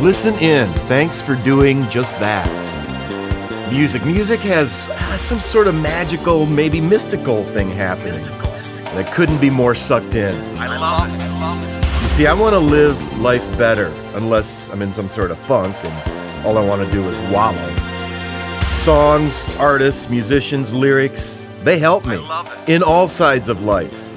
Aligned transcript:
Listen 0.00 0.34
in. 0.36 0.66
Thanks 0.88 1.20
for 1.20 1.36
doing 1.36 1.86
just 1.90 2.18
that. 2.20 2.48
Music. 3.70 4.02
Music 4.06 4.40
has, 4.40 4.86
has 4.86 5.20
some 5.20 5.38
sort 5.38 5.66
of 5.66 5.74
magical, 5.74 6.46
maybe 6.46 6.80
mystical 6.80 7.44
thing 7.44 7.68
happening. 7.68 8.08
Mystical, 8.08 8.50
mystical. 8.52 8.88
And 8.92 9.06
I 9.06 9.12
couldn't 9.12 9.42
be 9.42 9.50
more 9.50 9.74
sucked 9.74 10.14
in. 10.14 10.34
I 10.56 10.78
love 10.78 11.06
it. 11.06 11.20
I 11.20 11.40
love 11.40 11.62
it. 11.62 12.02
You 12.02 12.08
see, 12.08 12.26
I 12.26 12.32
want 12.32 12.54
to 12.54 12.58
live 12.58 13.18
life 13.18 13.46
better, 13.58 13.92
unless 14.14 14.70
I'm 14.70 14.80
in 14.80 14.90
some 14.90 15.10
sort 15.10 15.30
of 15.30 15.38
funk 15.38 15.76
and 15.84 16.46
all 16.46 16.56
I 16.56 16.66
want 16.66 16.82
to 16.82 16.90
do 16.90 17.06
is 17.06 17.18
wallow. 17.30 17.76
Songs, 18.72 19.54
artists, 19.58 20.08
musicians, 20.08 20.72
lyrics, 20.72 21.46
they 21.62 21.78
help 21.78 22.06
me 22.06 22.26
in 22.68 22.82
all 22.82 23.06
sides 23.06 23.50
of 23.50 23.64
life. 23.64 24.10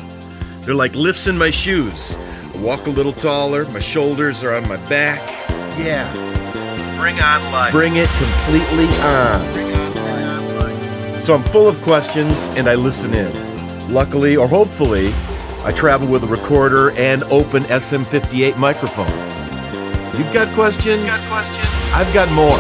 They're 0.61 0.75
like 0.75 0.95
lifts 0.95 1.27
in 1.27 1.37
my 1.37 1.49
shoes. 1.49 2.17
I 2.53 2.57
walk 2.59 2.87
a 2.87 2.89
little 2.89 3.11
taller, 3.11 3.65
my 3.65 3.79
shoulders 3.79 4.45
are 4.45 4.55
on 4.55 4.65
my 4.69 4.77
back. 4.87 5.42
Yeah, 5.77 6.11
Bring 6.99 7.19
on 7.19 7.51
life. 7.51 7.71
bring 7.71 7.95
it 7.95 8.07
completely 8.09 8.85
on. 9.01 9.53
Bring 9.53 9.73
on, 9.75 9.91
bring 9.93 10.05
on 10.05 10.59
life. 10.59 11.21
So 11.21 11.33
I'm 11.33 11.43
full 11.43 11.67
of 11.67 11.81
questions 11.81 12.47
and 12.55 12.69
I 12.69 12.75
listen 12.75 13.13
in. 13.13 13.31
Luckily, 13.91 14.37
or 14.37 14.47
hopefully, 14.47 15.13
I 15.63 15.71
travel 15.71 16.07
with 16.07 16.23
a 16.23 16.27
recorder 16.27 16.91
and 16.91 17.23
open 17.23 17.63
SM58 17.63 18.57
microphones. 18.57 20.17
You've 20.17 20.31
got 20.31 20.53
questions? 20.53 21.03
Got 21.05 21.27
questions? 21.27 21.67
I've 21.93 22.13
got 22.13 22.31
more. 22.31 22.57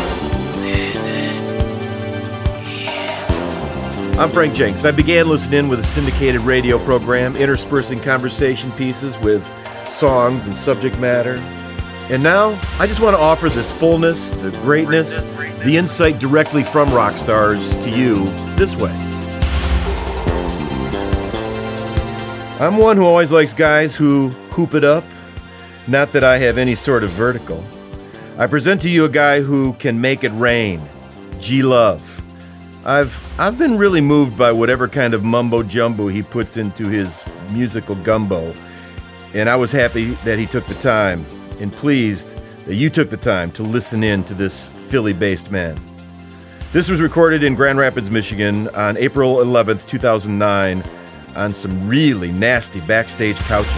I'm 4.19 4.29
Frank 4.31 4.53
Jenks. 4.53 4.85
I 4.85 4.91
began 4.91 5.27
listening 5.27 5.67
with 5.69 5.79
a 5.79 5.83
syndicated 5.83 6.41
radio 6.41 6.77
program, 6.79 7.35
interspersing 7.35 7.99
conversation 7.99 8.71
pieces 8.73 9.17
with 9.19 9.45
songs 9.89 10.45
and 10.45 10.55
subject 10.55 10.99
matter. 10.99 11.37
And 12.09 12.21
now, 12.21 12.59
I 12.79 12.85
just 12.85 12.99
want 12.99 13.15
to 13.15 13.21
offer 13.21 13.47
this 13.47 13.71
fullness, 13.71 14.31
the 14.31 14.51
greatness, 14.51 15.35
the 15.63 15.77
insight 15.77 16.19
directly 16.19 16.61
from 16.61 16.93
rock 16.93 17.15
stars 17.15 17.75
to 17.77 17.89
you 17.89 18.25
this 18.57 18.75
way. 18.75 18.91
I'm 22.59 22.77
one 22.77 22.97
who 22.97 23.05
always 23.05 23.31
likes 23.31 23.53
guys 23.53 23.95
who 23.95 24.29
hoop 24.51 24.73
it 24.73 24.83
up. 24.83 25.05
Not 25.87 26.11
that 26.11 26.25
I 26.25 26.37
have 26.37 26.57
any 26.57 26.75
sort 26.75 27.03
of 27.03 27.09
vertical. 27.11 27.63
I 28.37 28.47
present 28.47 28.81
to 28.81 28.89
you 28.89 29.05
a 29.05 29.09
guy 29.09 29.41
who 29.41 29.73
can 29.73 29.99
make 29.99 30.25
it 30.25 30.31
rain. 30.31 30.81
G 31.39 31.63
Love. 31.63 32.21
I've 32.85 33.25
I've 33.39 33.57
been 33.57 33.77
really 33.77 34.01
moved 34.01 34.37
by 34.37 34.51
whatever 34.51 34.89
kind 34.89 35.13
of 35.13 35.23
mumbo 35.23 35.63
jumbo 35.63 36.07
he 36.09 36.21
puts 36.21 36.57
into 36.57 36.89
his 36.89 37.23
musical 37.51 37.95
gumbo. 37.95 38.53
And 39.33 39.49
I 39.49 39.55
was 39.55 39.71
happy 39.71 40.11
that 40.25 40.37
he 40.37 40.45
took 40.45 40.65
the 40.67 40.75
time 40.75 41.25
and 41.63 41.73
pleased 41.73 42.37
that 42.67 42.75
you 42.75 42.89
took 42.89 43.09
the 43.09 43.17
time 43.17 43.49
to 43.53 43.63
listen 43.63 44.03
in 44.03 44.23
to 44.25 44.33
this 44.33 44.69
Philly-based 44.69 45.49
man. 45.49 45.79
This 46.73 46.89
was 46.89 47.01
recorded 47.01 47.43
in 47.43 47.55
Grand 47.55 47.79
Rapids, 47.79 48.11
Michigan 48.11 48.67
on 48.69 48.97
April 48.97 49.37
11th, 49.37 49.87
2009 49.87 50.83
on 51.35 51.53
some 51.53 51.87
really 51.87 52.31
nasty 52.31 52.81
backstage 52.81 53.37
couches. 53.39 53.73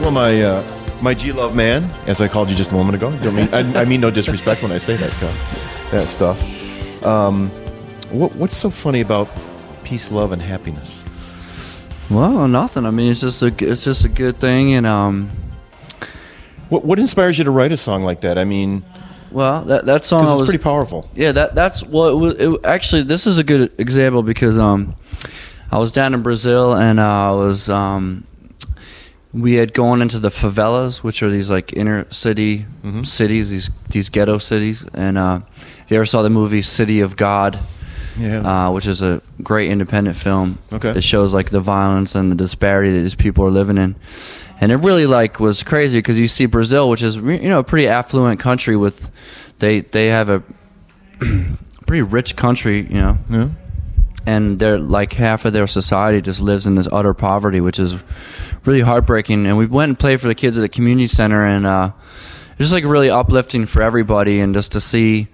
Well, 0.00 0.10
my 0.10 0.40
uh, 0.40 1.00
my 1.02 1.14
G 1.14 1.32
Love 1.32 1.56
man, 1.56 1.84
as 2.06 2.20
I 2.20 2.28
called 2.28 2.48
you 2.48 2.56
just 2.56 2.70
a 2.70 2.74
moment 2.74 2.94
ago. 2.94 3.10
Mean, 3.30 3.48
I, 3.52 3.80
I 3.80 3.84
mean 3.84 4.00
no 4.00 4.10
disrespect 4.10 4.62
when 4.62 4.70
I 4.70 4.78
say 4.78 4.96
that 4.96 5.12
stuff. 5.12 5.90
That 5.90 6.06
stuff. 6.06 7.04
Um, 7.04 7.48
what, 8.10 8.34
what's 8.36 8.56
so 8.56 8.70
funny 8.70 9.00
about 9.00 9.28
peace, 9.86 10.10
love, 10.10 10.32
and 10.32 10.42
happiness? 10.42 11.04
Well, 12.10 12.48
nothing. 12.48 12.84
I 12.86 12.90
mean, 12.90 13.10
it's 13.12 13.20
just 13.20 13.42
a 13.42 13.54
it's 13.60 13.84
just 13.84 14.04
a 14.04 14.08
good 14.08 14.36
thing, 14.38 14.74
and 14.74 14.84
um, 14.86 15.30
What, 16.68 16.84
what 16.84 16.98
inspires 16.98 17.38
you 17.38 17.44
to 17.44 17.50
write 17.50 17.70
a 17.72 17.76
song 17.76 18.04
like 18.04 18.20
that? 18.22 18.36
I 18.38 18.44
mean, 18.44 18.84
well, 19.30 19.62
that 19.64 19.86
that 19.86 20.04
song 20.04 20.24
was 20.24 20.48
pretty 20.48 20.62
powerful. 20.62 21.08
yeah. 21.14 21.32
That 21.32 21.54
that's 21.54 21.84
well, 21.84 22.08
it 22.08 22.14
was 22.14 22.34
it, 22.34 22.64
actually 22.64 23.04
this 23.04 23.26
is 23.26 23.38
a 23.38 23.44
good 23.44 23.72
example 23.78 24.22
because 24.22 24.58
um, 24.58 24.94
I 25.70 25.78
was 25.78 25.92
down 25.92 26.14
in 26.14 26.22
Brazil 26.22 26.74
and 26.74 26.98
uh, 27.00 27.30
I 27.30 27.32
was 27.32 27.68
um, 27.68 28.24
we 29.32 29.54
had 29.54 29.72
gone 29.74 30.00
into 30.02 30.18
the 30.18 30.30
favelas, 30.30 31.02
which 31.04 31.22
are 31.22 31.30
these 31.30 31.50
like 31.50 31.72
inner 31.72 32.06
city 32.10 32.66
cities, 33.02 33.50
these 33.50 33.70
these 33.90 34.08
ghetto 34.10 34.38
cities, 34.38 34.84
and 34.94 35.16
uh, 35.18 35.40
if 35.56 35.90
you 35.90 35.96
ever 35.96 36.06
saw 36.06 36.22
the 36.22 36.30
movie 36.30 36.62
City 36.62 37.00
of 37.00 37.16
God. 37.16 37.58
Yeah. 38.18 38.66
uh, 38.66 38.70
which 38.70 38.86
is 38.86 39.02
a 39.02 39.20
great 39.42 39.70
independent 39.70 40.16
film. 40.16 40.58
Okay. 40.72 40.90
It 40.90 41.04
shows 41.04 41.34
like 41.34 41.50
the 41.50 41.60
violence 41.60 42.14
and 42.14 42.30
the 42.30 42.36
disparity 42.36 42.92
that 42.92 43.00
these 43.00 43.14
people 43.14 43.44
are 43.44 43.50
living 43.50 43.78
in, 43.78 43.96
and 44.60 44.72
it 44.72 44.76
really 44.76 45.06
like 45.06 45.38
was 45.40 45.62
crazy 45.62 45.98
because 45.98 46.18
you 46.18 46.28
see 46.28 46.46
Brazil, 46.46 46.88
which 46.88 47.02
is 47.02 47.16
you 47.16 47.48
know 47.48 47.58
a 47.58 47.64
pretty 47.64 47.88
affluent 47.88 48.40
country 48.40 48.76
with 48.76 49.10
they 49.58 49.80
they 49.80 50.06
have 50.06 50.30
a 50.30 50.42
pretty 51.86 52.02
rich 52.02 52.36
country, 52.36 52.82
you 52.82 53.00
know, 53.00 53.18
yeah. 53.30 53.48
and 54.26 54.58
they're 54.58 54.78
like 54.78 55.12
half 55.14 55.44
of 55.44 55.52
their 55.52 55.66
society 55.66 56.20
just 56.20 56.40
lives 56.40 56.66
in 56.66 56.74
this 56.74 56.88
utter 56.90 57.14
poverty, 57.14 57.60
which 57.60 57.78
is 57.78 57.96
really 58.64 58.80
heartbreaking. 58.80 59.46
And 59.46 59.56
we 59.56 59.66
went 59.66 59.90
and 59.90 59.98
played 59.98 60.20
for 60.20 60.28
the 60.28 60.34
kids 60.34 60.58
at 60.58 60.62
the 60.62 60.68
community 60.68 61.06
center, 61.06 61.44
and 61.44 61.66
uh, 61.66 61.92
it 62.52 62.58
was 62.58 62.72
like 62.72 62.84
really 62.84 63.10
uplifting 63.10 63.66
for 63.66 63.82
everybody, 63.82 64.40
and 64.40 64.52
just 64.54 64.72
to 64.72 64.80
see, 64.80 65.28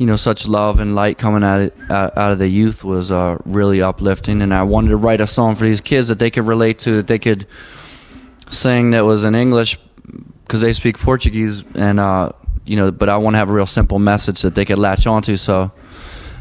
you 0.00 0.06
know, 0.06 0.16
such 0.16 0.48
love 0.48 0.80
and 0.80 0.94
light 0.94 1.18
coming 1.18 1.44
out 1.44 1.60
of, 1.60 1.72
out 1.90 2.32
of 2.32 2.38
the 2.38 2.48
youth 2.48 2.82
was 2.82 3.12
uh, 3.12 3.36
really 3.44 3.82
uplifting. 3.82 4.40
And 4.40 4.54
I 4.54 4.62
wanted 4.62 4.88
to 4.88 4.96
write 4.96 5.20
a 5.20 5.26
song 5.26 5.54
for 5.56 5.64
these 5.64 5.82
kids 5.82 6.08
that 6.08 6.18
they 6.18 6.30
could 6.30 6.46
relate 6.46 6.78
to, 6.80 6.96
that 6.96 7.06
they 7.06 7.18
could 7.18 7.46
sing 8.50 8.92
that 8.92 9.04
was 9.04 9.24
in 9.24 9.34
English 9.34 9.78
because 10.42 10.62
they 10.62 10.72
speak 10.72 10.98
Portuguese, 10.98 11.64
and 11.74 12.00
uh, 12.00 12.32
you 12.64 12.76
know, 12.76 12.90
but 12.90 13.10
I 13.10 13.18
want 13.18 13.34
to 13.34 13.38
have 13.38 13.50
a 13.50 13.52
real 13.52 13.66
simple 13.66 13.98
message 13.98 14.40
that 14.40 14.54
they 14.54 14.64
could 14.64 14.78
latch 14.78 15.06
onto. 15.06 15.36
So 15.36 15.70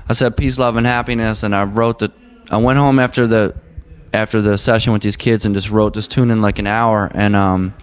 I 0.08 0.14
said 0.14 0.38
peace, 0.38 0.58
love, 0.58 0.78
and 0.78 0.88
happiness, 0.88 1.44
and 1.44 1.53
I 1.53 1.64
wrote 1.66 2.00
the. 2.00 2.14
I 2.50 2.58
went 2.58 2.80
home 2.80 2.98
after 2.98 3.28
the 3.28 3.56
after 4.14 4.42
the 4.42 4.58
session 4.58 4.94
with 4.94 5.02
these 5.02 5.18
kids 5.18 5.44
and 5.44 5.53
just 5.53 5.69
wrote 5.69 5.94
this 5.94 6.08
tune 6.08 6.31
in 6.31 6.42
like 6.42 6.59
an 6.59 6.66
hour, 6.66 7.12
and 7.14 7.36
um, 7.36 7.74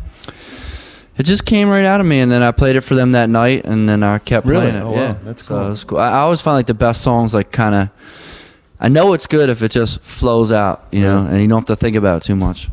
it 1.18 1.22
just 1.24 1.44
came 1.46 1.68
right 1.68 1.84
out 1.84 2.00
of 2.00 2.06
me. 2.06 2.20
And 2.20 2.30
then 2.30 2.42
I 2.42 2.52
played 2.52 2.76
it 2.76 2.82
for 2.82 2.94
them 2.94 3.12
that 3.12 3.28
night, 3.30 3.64
and 3.64 3.88
then 3.88 4.02
I 4.02 4.18
kept 4.18 4.46
Really? 4.46 4.62
playing 4.70 4.76
it. 4.76 4.82
Oh, 4.82 4.90
wow. 4.92 4.96
yeah, 4.96 5.16
That's 5.24 5.42
So 5.44 5.48
cool. 5.56 5.66
it 5.66 5.68
was 5.70 5.84
cool. 5.84 5.98
I, 5.98 6.08
I 6.10 6.18
always 6.18 6.40
find 6.40 6.56
like 6.56 6.66
the 6.66 6.74
best 6.74 7.02
songs 7.02 7.34
like 7.34 7.50
kind 7.52 7.74
of. 7.74 7.90
I 8.78 8.88
know 8.88 9.14
it's 9.14 9.26
good 9.26 9.48
if 9.48 9.62
it 9.62 9.70
just 9.70 10.00
flows 10.02 10.52
out, 10.52 10.84
you 10.92 11.02
know, 11.02 11.22
Yeah. 11.22 11.30
and 11.30 11.40
you 11.40 11.48
don't 11.48 11.60
have 11.60 11.66
to 11.66 11.76
think 11.76 11.96
about 11.96 12.18
it 12.18 12.26
too 12.26 12.36
much. 12.36 12.68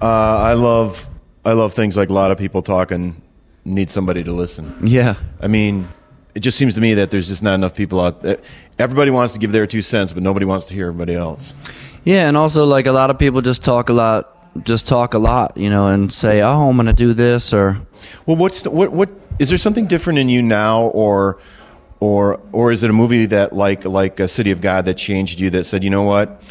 Uh, 0.00 0.06
I 0.06 0.54
love 0.54 1.08
I 1.44 1.52
love 1.52 1.74
things 1.74 1.96
like 1.96 2.08
a 2.08 2.12
lot 2.12 2.30
of 2.30 2.38
people 2.38 2.62
talking 2.62 3.20
need 3.64 3.90
somebody 3.90 4.24
to 4.24 4.32
listen. 4.32 4.74
Yeah, 4.82 5.14
I 5.40 5.48
mean, 5.48 5.88
it 6.34 6.40
just 6.40 6.56
seems 6.58 6.74
to 6.74 6.80
me 6.80 6.94
that 6.94 7.10
there's 7.10 7.28
just 7.28 7.42
not 7.42 7.54
enough 7.54 7.76
people 7.76 8.00
out 8.00 8.22
there. 8.22 8.38
Everybody 8.78 9.10
wants 9.10 9.32
to 9.34 9.38
give 9.38 9.52
their 9.52 9.66
two 9.66 9.82
cents, 9.82 10.12
but 10.12 10.22
nobody 10.22 10.46
wants 10.46 10.64
to 10.66 10.74
hear 10.74 10.86
everybody 10.88 11.14
else. 11.14 11.54
Yeah, 12.04 12.26
and 12.26 12.36
also 12.36 12.64
like 12.64 12.86
a 12.86 12.92
lot 12.92 13.10
of 13.10 13.18
people 13.18 13.40
just 13.42 13.62
talk 13.62 13.88
a 13.90 13.92
lot, 13.92 14.31
just 14.64 14.86
talk 14.86 15.14
a 15.14 15.18
lot, 15.18 15.56
you 15.56 15.70
know, 15.70 15.88
and 15.88 16.12
say, 16.12 16.42
"Oh, 16.42 16.68
I'm 16.68 16.76
going 16.76 16.86
to 16.86 16.92
do 16.92 17.12
this," 17.12 17.52
or 17.52 17.80
Well, 18.26 18.36
what's 18.36 18.62
the, 18.62 18.70
what 18.70 18.92
what 18.92 19.10
is 19.38 19.48
there 19.48 19.58
something 19.58 19.86
different 19.86 20.18
in 20.18 20.28
you 20.28 20.42
now, 20.42 20.82
or 20.82 21.38
or 22.00 22.40
or 22.52 22.70
is 22.70 22.82
it 22.82 22.90
a 22.90 22.92
movie 22.92 23.26
that 23.26 23.52
like 23.52 23.84
like 23.84 24.20
a 24.20 24.28
City 24.28 24.50
of 24.50 24.60
God 24.60 24.84
that 24.84 24.94
changed 24.94 25.40
you 25.40 25.50
that 25.50 25.64
said, 25.64 25.84
you 25.84 25.90
know 25.90 26.02
what, 26.02 26.42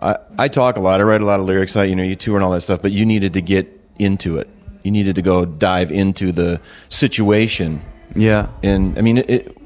I, 0.00 0.16
I 0.38 0.48
talk 0.48 0.76
a 0.76 0.80
lot, 0.80 1.00
I 1.00 1.04
write 1.04 1.20
a 1.20 1.24
lot 1.24 1.40
of 1.40 1.46
lyrics, 1.46 1.76
I 1.76 1.84
you 1.84 1.96
know 1.96 2.02
you 2.02 2.16
tour 2.16 2.36
and 2.36 2.44
all 2.44 2.50
that 2.52 2.60
stuff, 2.60 2.82
but 2.82 2.92
you 2.92 3.06
needed 3.06 3.32
to 3.34 3.40
get 3.40 3.68
into 3.98 4.36
it. 4.38 4.48
You 4.82 4.90
needed 4.92 5.16
to 5.16 5.22
go 5.22 5.44
dive 5.44 5.90
into 5.90 6.30
the 6.30 6.60
situation, 6.88 7.82
yeah, 8.14 8.48
and 8.62 8.96
I 8.96 9.02
mean, 9.02 9.18
it, 9.18 9.30
it, 9.30 9.58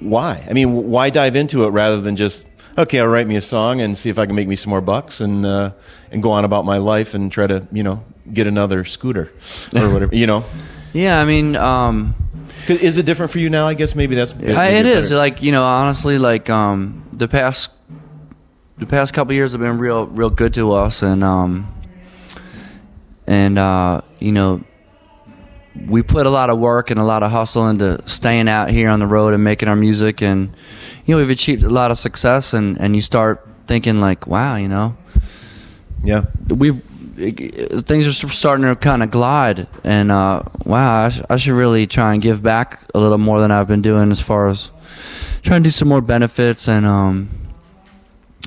why? 0.00 0.46
I 0.48 0.52
mean, 0.54 0.90
why 0.90 1.10
dive 1.10 1.36
into 1.36 1.64
it 1.64 1.70
rather 1.70 2.00
than 2.00 2.16
just 2.16 2.46
okay, 2.78 3.00
I'll 3.00 3.06
write 3.08 3.26
me 3.26 3.36
a 3.36 3.40
song 3.40 3.80
and 3.82 3.96
see 3.98 4.08
if 4.10 4.18
I 4.18 4.24
can 4.26 4.34
make 4.36 4.48
me 4.48 4.56
some 4.56 4.70
more 4.70 4.80
bucks 4.80 5.20
and 5.20 5.44
uh, 5.44 5.72
and 6.10 6.22
go 6.22 6.30
on 6.30 6.44
about 6.44 6.64
my 6.64 6.78
life 6.78 7.12
and 7.14 7.30
try 7.30 7.46
to 7.46 7.66
you 7.72 7.82
know 7.82 8.02
get 8.32 8.46
another 8.46 8.84
scooter 8.84 9.30
or 9.76 9.88
whatever 9.92 10.14
you 10.14 10.26
know. 10.26 10.44
yeah. 10.92 11.20
I 11.20 11.24
mean, 11.24 11.56
um, 11.56 12.14
'Cause 12.66 12.80
Is 12.82 12.98
it 12.98 13.06
different 13.06 13.32
for 13.32 13.38
you 13.38 13.48
now? 13.50 13.66
I 13.66 13.74
guess 13.74 13.94
maybe 13.94 14.14
that's 14.14 14.34
maybe 14.34 14.52
it 14.52 14.86
is 14.86 15.08
better. 15.10 15.16
like 15.18 15.42
you 15.42 15.52
know, 15.52 15.64
honestly, 15.64 16.18
like 16.18 16.50
um, 16.50 17.02
the 17.12 17.26
past, 17.28 17.70
the 18.76 18.84
past 18.86 19.14
couple 19.14 19.32
years 19.34 19.52
have 19.52 19.60
been 19.60 19.78
real, 19.78 20.06
real 20.06 20.28
good 20.30 20.52
to 20.54 20.72
us, 20.72 21.02
and 21.02 21.24
um, 21.24 21.72
and 23.26 23.58
uh, 23.58 24.00
you 24.18 24.32
know, 24.32 24.60
we 25.86 26.02
put 26.02 26.26
a 26.26 26.30
lot 26.30 26.50
of 26.50 26.58
work 26.58 26.90
and 26.90 26.98
a 26.98 27.04
lot 27.04 27.22
of 27.22 27.30
hustle 27.30 27.68
into 27.68 28.02
staying 28.08 28.48
out 28.48 28.70
here 28.70 28.88
on 28.90 29.00
the 29.00 29.06
road 29.06 29.34
and 29.34 29.44
making 29.44 29.68
our 29.68 29.76
music, 29.76 30.22
and 30.22 30.54
you 31.04 31.14
know, 31.14 31.18
we've 31.18 31.30
achieved 31.30 31.62
a 31.62 31.70
lot 31.70 31.90
of 31.90 31.98
success, 31.98 32.52
and 32.52 32.78
and 32.78 32.94
you 32.96 33.02
start 33.02 33.46
thinking 33.66 34.00
like, 34.00 34.26
wow, 34.26 34.56
you 34.56 34.68
know, 34.68 34.96
yeah. 36.02 36.24
we've 36.48 36.82
things 37.18 38.06
are 38.06 38.12
starting 38.12 38.64
to 38.64 38.76
kind 38.76 39.02
of 39.02 39.10
glide. 39.10 39.66
And 39.82 40.12
uh, 40.12 40.44
wow 40.64 41.06
I, 41.06 41.08
sh- 41.08 41.22
I 41.28 41.36
should 41.36 41.54
really 41.54 41.86
try 41.86 42.12
and 42.12 42.22
give 42.22 42.42
back 42.42 42.80
a 42.94 42.98
little 43.00 43.18
more 43.18 43.40
than 43.40 43.50
i've 43.50 43.66
been 43.66 43.82
doing 43.82 44.12
as 44.12 44.20
far 44.20 44.46
as 44.46 44.70
trying 45.42 45.64
to 45.64 45.66
do 45.66 45.70
some 45.72 45.88
more 45.88 46.00
benefits. 46.00 46.68
And 46.68 46.86
um 46.86 47.30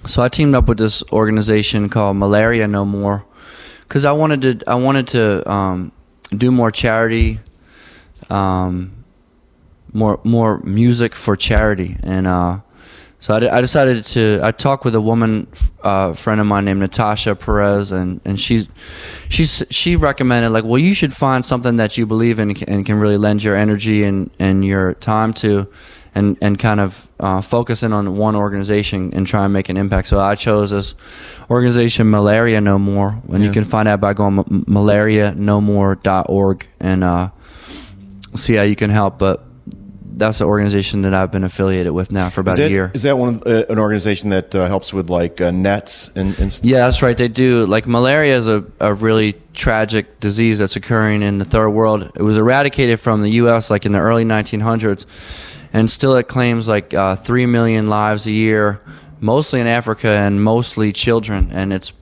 so 0.05 0.23
I 0.23 0.29
teamed 0.29 0.55
up 0.55 0.67
with 0.67 0.77
this 0.79 1.03
organization 1.11 1.89
called 1.89 2.17
Malaria 2.17 2.67
No 2.67 2.85
More 2.85 3.23
because 3.81 4.03
I 4.05 4.13
wanted 4.13 4.41
to 4.41 4.69
I 4.69 4.75
wanted 4.75 5.07
to 5.09 5.51
um, 5.51 5.91
do 6.35 6.51
more 6.51 6.71
charity, 6.71 7.39
um, 8.29 9.03
more 9.93 10.19
more 10.23 10.59
music 10.59 11.13
for 11.13 11.35
charity, 11.35 11.97
and 12.03 12.27
uh, 12.27 12.59
so 13.21 13.35
I, 13.35 13.57
I 13.57 13.61
decided 13.61 14.03
to. 14.03 14.39
I 14.41 14.51
talked 14.51 14.83
with 14.83 14.95
a 14.95 14.99
woman 14.99 15.45
uh, 15.83 16.13
friend 16.13 16.41
of 16.41 16.47
mine 16.47 16.65
named 16.65 16.79
Natasha 16.79 17.35
Perez, 17.35 17.91
and 17.91 18.19
and 18.25 18.39
she 18.39 18.67
she's 19.29 19.63
she 19.69 19.95
recommended 19.95 20.49
like, 20.49 20.63
well, 20.63 20.79
you 20.79 20.95
should 20.95 21.13
find 21.13 21.45
something 21.45 21.77
that 21.77 21.97
you 21.97 22.07
believe 22.07 22.39
in 22.39 22.49
and 22.67 22.83
can 22.83 22.99
really 22.99 23.17
lend 23.17 23.43
your 23.43 23.55
energy 23.55 24.03
and 24.03 24.31
and 24.39 24.65
your 24.65 24.95
time 24.95 25.33
to 25.35 25.67
and 26.15 26.35
and 26.41 26.57
kind 26.57 26.79
of 26.79 27.07
uh, 27.19 27.41
focus 27.41 27.83
in 27.83 27.93
on 27.93 28.17
one 28.17 28.35
organization 28.35 29.13
and 29.13 29.27
try 29.27 29.43
and 29.43 29.53
make 29.53 29.69
an 29.69 29.77
impact. 29.77 30.07
So 30.07 30.19
I 30.19 30.33
chose 30.33 30.71
this 30.71 30.95
organization, 31.47 32.09
Malaria 32.09 32.59
No 32.59 32.79
More, 32.79 33.21
and 33.31 33.43
you 33.43 33.51
can 33.51 33.65
find 33.65 33.87
out 33.87 34.01
by 34.01 34.13
going 34.13 34.39
m- 34.39 34.65
malarianomore.org 34.67 36.67
and 36.79 37.03
uh, 37.03 37.29
see 38.33 38.55
how 38.55 38.63
you 38.63 38.75
can 38.75 38.89
help. 38.89 39.19
But 39.19 39.45
that's 40.21 40.39
an 40.39 40.47
organization 40.47 41.01
that 41.01 41.13
I've 41.13 41.31
been 41.31 41.43
affiliated 41.43 41.91
with 41.91 42.11
now 42.11 42.29
for 42.29 42.41
about 42.41 42.57
that, 42.57 42.67
a 42.67 42.69
year. 42.69 42.91
is 42.93 43.01
that 43.03 43.17
one 43.17 43.35
of, 43.35 43.43
uh, 43.47 43.65
an 43.69 43.79
organization 43.79 44.29
that 44.29 44.53
uh, 44.55 44.67
helps 44.67 44.93
with 44.93 45.09
like 45.09 45.41
uh, 45.41 45.51
nets 45.51 46.09
and, 46.15 46.37
and 46.39 46.53
st- 46.53 46.71
Yeah, 46.71 46.85
that's 46.85 47.01
right. 47.01 47.17
They 47.17 47.27
do. 47.27 47.65
Like 47.65 47.87
malaria 47.87 48.37
is 48.37 48.47
a, 48.47 48.63
a 48.79 48.93
really 48.93 49.33
tragic 49.53 50.19
disease 50.19 50.59
that's 50.59 50.75
occurring 50.75 51.23
in 51.23 51.39
the 51.39 51.45
third 51.45 51.71
world. 51.71 52.11
It 52.15 52.21
was 52.21 52.37
eradicated 52.37 52.99
from 52.99 53.23
the 53.23 53.31
U.S. 53.31 53.69
like 53.71 53.85
in 53.85 53.91
the 53.91 53.99
early 53.99 54.23
1900s, 54.23 55.05
and 55.73 55.89
still 55.89 56.15
it 56.15 56.27
claims 56.27 56.67
like 56.67 56.93
uh, 56.93 57.15
three 57.15 57.47
million 57.47 57.89
lives 57.89 58.27
a 58.27 58.31
year, 58.31 58.79
mostly 59.19 59.59
in 59.59 59.67
Africa 59.67 60.09
and 60.09 60.43
mostly 60.43 60.91
children. 60.91 61.49
And 61.51 61.73
it's 61.73 61.93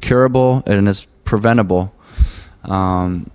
curable 0.00 0.62
and 0.66 0.88
it's 0.88 1.06
preventable. 1.24 1.94
Um, 2.64 3.30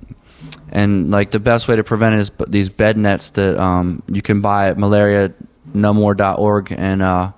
and 0.74 1.10
like 1.12 1.32
the 1.32 1.40
best 1.40 1.68
way 1.70 1.76
to 1.78 1.84
prevent 1.86 2.16
it 2.16 2.20
is 2.20 2.32
these 2.50 2.70
bed 2.70 2.98
nets 2.98 3.30
that 3.32 3.58
um, 3.58 4.04
you 4.10 4.22
can 4.22 4.42
buy 4.42 4.68
at 4.70 4.78
malarianomore.org 4.78 6.74
and 6.78 7.02
uh, 7.02 7.32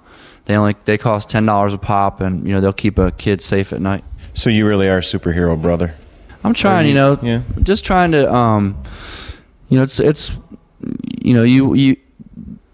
they 0.46 0.56
only 0.56 0.76
they 0.86 0.98
cost 0.98 1.30
ten 1.30 1.46
dollars 1.46 1.74
a 1.74 1.78
pop 1.78 2.22
and 2.22 2.48
you 2.48 2.54
know 2.54 2.62
they'll 2.62 2.74
keep 2.74 2.98
a 2.98 3.12
kid 3.12 3.42
safe 3.42 3.74
at 3.74 3.82
night. 3.82 4.04
So 4.34 4.50
you 4.50 4.66
really 4.68 4.90
are 4.90 4.98
a 4.98 5.02
superhero, 5.02 5.62
brother. 5.62 5.94
I'm 6.44 6.54
trying, 6.54 6.88
you 6.88 6.94
know, 6.94 7.18
Yeah. 7.22 7.42
just 7.64 7.86
trying 7.86 8.12
to 8.12 8.32
um, 8.34 8.82
you 9.70 9.78
know, 9.78 9.84
it's 9.84 10.00
it's 10.00 10.38
you 11.22 11.34
know 11.34 11.44
you 11.44 11.74
you. 11.74 11.98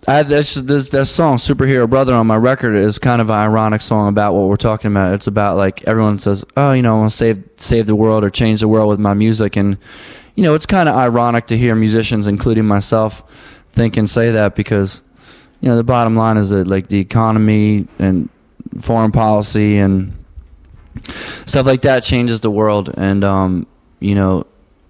I 0.07 0.23
this, 0.23 0.55
this 0.55 0.89
that 0.89 1.05
song 1.05 1.37
"Superhero 1.37 1.87
Brother" 1.87 2.15
on 2.15 2.25
my 2.25 2.35
record 2.35 2.75
is 2.75 2.97
kind 2.97 3.21
of 3.21 3.29
an 3.29 3.35
ironic 3.37 3.81
song 3.81 4.09
about 4.09 4.33
what 4.33 4.49
we're 4.49 4.55
talking 4.55 4.89
about. 4.91 5.13
It's 5.13 5.27
about 5.27 5.57
like 5.57 5.83
everyone 5.83 6.17
says, 6.17 6.43
"Oh, 6.57 6.71
you 6.71 6.81
know, 6.81 6.95
I 6.95 6.99
want 7.01 7.11
to 7.11 7.15
save 7.15 7.43
save 7.57 7.85
the 7.85 7.95
world 7.95 8.23
or 8.23 8.31
change 8.31 8.61
the 8.61 8.67
world 8.67 8.89
with 8.89 8.99
my 8.99 9.13
music," 9.13 9.55
and 9.57 9.77
you 10.35 10.43
know, 10.43 10.53
it's 10.53 10.65
kind 10.65 10.87
of 10.87 10.95
ironic 10.95 11.47
to 11.47 11.57
hear 11.57 11.75
musicians, 11.75 12.27
including 12.27 12.65
myself, 12.65 13.23
think 13.71 13.97
and 13.97 14.09
say 14.09 14.31
that 14.31 14.55
because 14.55 15.01
you 15.61 15.69
know 15.69 15.75
the 15.75 15.83
bottom 15.83 16.15
line 16.15 16.37
is 16.37 16.49
that 16.49 16.67
like 16.67 16.87
the 16.87 16.99
economy 16.99 17.87
and 17.99 18.29
foreign 18.79 19.11
policy 19.11 19.77
and 19.77 20.13
stuff 21.45 21.65
like 21.65 21.81
that 21.81 22.03
changes 22.03 22.41
the 22.41 22.51
world, 22.51 22.93
and 22.95 23.23
um, 23.23 23.67
you 23.99 24.15
know, 24.15 24.45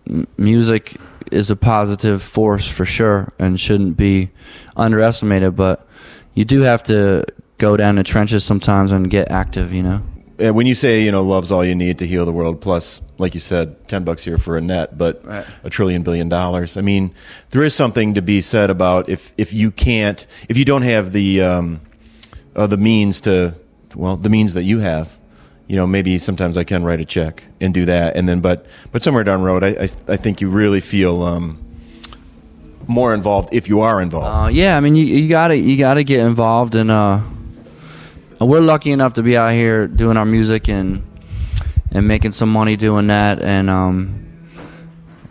m- 0.07 0.27
music 0.37 0.95
is 1.31 1.49
a 1.49 1.55
positive 1.55 2.21
force 2.21 2.67
for 2.67 2.85
sure 2.85 3.31
and 3.39 3.59
shouldn't 3.59 3.95
be 3.95 4.29
underestimated. 4.75 5.55
But 5.55 5.87
you 6.33 6.45
do 6.45 6.61
have 6.61 6.83
to 6.83 7.25
go 7.57 7.77
down 7.77 7.95
the 7.95 8.03
trenches 8.03 8.43
sometimes 8.43 8.91
and 8.91 9.09
get 9.09 9.31
active. 9.31 9.73
You 9.73 9.83
know. 9.83 10.01
When 10.49 10.65
you 10.65 10.73
say 10.73 11.03
you 11.03 11.11
know 11.11 11.21
love's 11.21 11.51
all 11.51 11.63
you 11.63 11.75
need 11.75 11.99
to 11.99 12.07
heal 12.07 12.25
the 12.25 12.31
world, 12.31 12.61
plus 12.61 13.01
like 13.19 13.33
you 13.35 13.39
said, 13.39 13.87
ten 13.87 14.03
bucks 14.03 14.23
here 14.25 14.37
for 14.37 14.57
a 14.57 14.61
net, 14.61 14.97
but 14.97 15.23
Right. 15.25 15.45
a 15.63 15.69
trillion 15.69 16.01
billion 16.01 16.29
dollars. 16.29 16.77
I 16.77 16.81
mean, 16.81 17.13
there 17.51 17.61
is 17.61 17.75
something 17.75 18.15
to 18.15 18.21
be 18.21 18.41
said 18.41 18.69
about 18.69 19.09
if 19.09 19.33
if 19.37 19.53
you 19.53 19.69
can't, 19.71 20.25
if 20.49 20.57
you 20.57 20.65
don't 20.65 20.81
have 20.81 21.11
the 21.11 21.41
um, 21.43 21.81
uh, 22.55 22.65
the 22.67 22.77
means 22.77 23.21
to, 23.21 23.53
well, 23.95 24.17
the 24.17 24.29
means 24.29 24.53
that 24.55 24.63
you 24.63 24.79
have. 24.79 25.19
You 25.67 25.77
know, 25.77 25.87
maybe 25.87 26.17
sometimes 26.17 26.57
I 26.57 26.65
can 26.65 26.83
write 26.83 26.99
a 26.99 27.05
check 27.05 27.43
and 27.61 27.73
do 27.73 27.85
that, 27.85 28.17
and 28.17 28.27
then, 28.27 28.41
but 28.41 28.65
but 28.91 29.03
somewhere 29.03 29.23
down 29.23 29.39
the 29.41 29.45
road, 29.45 29.63
I 29.63 29.69
I, 29.69 29.87
I 30.13 30.17
think 30.17 30.41
you 30.41 30.49
really 30.49 30.81
feel 30.81 31.23
um, 31.23 31.57
more 32.87 33.13
involved 33.13 33.49
if 33.53 33.69
you 33.69 33.79
are 33.79 34.01
involved. 34.01 34.27
Uh, 34.27 34.49
yeah, 34.49 34.75
I 34.75 34.81
mean, 34.81 34.95
you, 34.97 35.05
you 35.05 35.29
gotta 35.29 35.55
you 35.55 35.77
gotta 35.77 36.03
get 36.03 36.19
involved, 36.19 36.75
and 36.75 36.91
uh, 36.91 37.21
we're 38.45 38.59
lucky 38.61 38.91
enough 38.91 39.13
to 39.13 39.23
be 39.23 39.37
out 39.37 39.53
here 39.53 39.87
doing 39.87 40.17
our 40.17 40.25
music 40.25 40.67
and 40.67 41.07
and 41.91 42.07
making 42.07 42.31
some 42.31 42.51
money 42.51 42.75
doing 42.75 43.07
that, 43.07 43.41
and 43.41 43.69
um, 43.69 44.27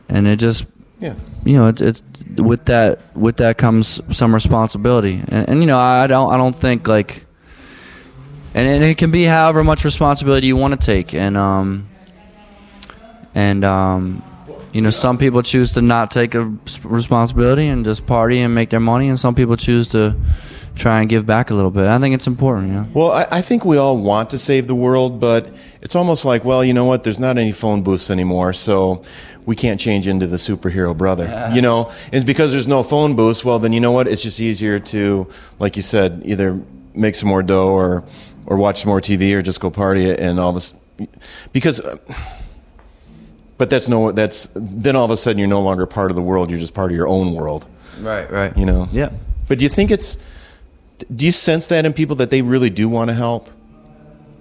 and 0.09 0.27
it 0.27 0.37
just 0.37 0.67
yeah. 0.99 1.15
you 1.45 1.55
know 1.57 1.69
it's, 1.69 1.81
it's 1.81 2.03
with 2.37 2.67
that 2.67 3.01
with 3.17 3.39
that 3.39 3.59
comes 3.59 4.01
some 4.17 4.35
responsibility, 4.35 5.23
and, 5.29 5.49
and 5.49 5.61
you 5.61 5.67
know 5.67 5.79
I 5.79 6.07
don't 6.07 6.33
I 6.33 6.37
don't 6.37 6.55
think 6.55 6.87
like, 6.87 7.25
and, 8.55 8.69
and 8.69 8.85
it 8.85 8.99
can 8.99 9.11
be 9.11 9.25
however 9.25 9.65
much 9.65 9.85
responsibility 9.85 10.47
you 10.47 10.57
want 10.57 10.79
to 10.79 10.87
take, 10.87 11.15
and 11.15 11.37
um, 11.37 11.89
and 13.35 13.65
um, 13.65 14.23
you 14.73 14.81
know 14.81 14.91
some 14.91 15.19
people 15.19 15.43
choose 15.43 15.73
to 15.73 15.83
not 15.83 16.11
take 16.11 16.35
a 16.35 16.53
responsibility 16.85 17.67
and 17.67 17.85
just 17.85 18.07
party 18.07 18.41
and 18.41 18.55
make 18.55 18.71
their 18.71 18.81
money, 18.81 19.09
and 19.09 19.19
some 19.19 19.35
people 19.35 19.57
choose 19.57 19.89
to 19.89 20.17
try 20.75 21.01
and 21.01 21.09
give 21.09 21.27
back 21.27 21.51
a 21.51 21.55
little 21.55 21.71
bit. 21.71 21.87
I 21.87 21.99
think 21.99 22.15
it's 22.15 22.27
important, 22.27 22.71
know. 22.73 22.87
Well, 22.95 23.13
I, 23.13 23.27
I 23.31 23.43
think 23.43 23.65
we 23.65 23.77
all 23.77 23.99
want 23.99 24.31
to 24.31 24.39
save 24.39 24.67
the 24.67 24.75
world, 24.75 25.21
but 25.21 25.51
it's 25.83 25.95
almost 25.95 26.25
like, 26.25 26.45
well, 26.45 26.65
you 26.65 26.73
know 26.73 26.85
what? 26.85 27.05
There's 27.05 27.19
not 27.19 27.39
any 27.39 27.53
phone 27.53 27.83
booths 27.83 28.11
anymore, 28.11 28.53
so 28.53 29.03
we 29.47 29.57
can't 29.57 29.81
change 29.81 30.07
into 30.07 30.27
the 30.27 30.37
superhero 30.37 30.97
brother. 30.97 31.51
You 31.55 31.63
know, 31.63 31.91
it's 32.13 32.25
because 32.25 32.53
there's 32.53 32.69
no 32.69 32.83
phone 32.83 33.17
booths. 33.17 33.45
Well, 33.45 33.59
then 33.59 33.73
you 33.73 33.81
know 33.81 33.93
what? 33.93 34.09
It's 34.09 34.23
just 34.23 34.41
easier 34.41 34.79
to, 34.79 35.29
like 35.59 35.77
you 35.77 35.83
said, 35.83 36.23
either 36.25 36.61
make 36.95 37.15
some 37.15 37.29
more 37.29 37.43
dough 37.43 37.71
or 37.71 38.05
or 38.47 38.57
watch 38.57 38.81
some 38.81 38.89
more 38.89 39.01
TV 39.01 39.33
or 39.35 39.43
just 39.43 39.61
go 39.61 39.71
party 39.71 40.11
and 40.11 40.41
all 40.41 40.53
this. 40.53 40.75
Because, 41.53 41.81
uh, 41.81 41.99
but 43.61 43.69
that's 43.69 43.89
no. 43.89 44.11
That's 44.11 44.49
then 44.55 44.97
all 44.97 45.05
of 45.05 45.11
a 45.11 45.19
sudden 45.19 45.39
you're 45.39 45.47
no 45.47 45.61
longer 45.61 45.85
part 45.85 46.11
of 46.11 46.17
the 46.17 46.23
world. 46.23 46.49
You're 46.49 46.59
just 46.59 46.73
part 46.73 46.91
of 46.91 46.97
your 46.97 47.07
own 47.07 47.35
world. 47.35 47.67
Right, 48.01 48.29
right. 48.33 48.57
You 48.57 48.65
know. 48.65 48.89
Yeah. 48.91 49.11
But 49.49 49.59
do 49.59 49.64
you 49.64 49.69
think 49.69 49.90
it's? 49.90 50.17
Do 51.14 51.26
you 51.26 51.33
sense 51.33 51.67
that 51.67 51.85
in 51.85 51.93
people 51.93 52.17
that 52.17 52.31
they 52.31 52.40
really 52.40 52.71
do 52.71 52.88
want 52.88 53.11
to 53.11 53.14
help? 53.14 53.50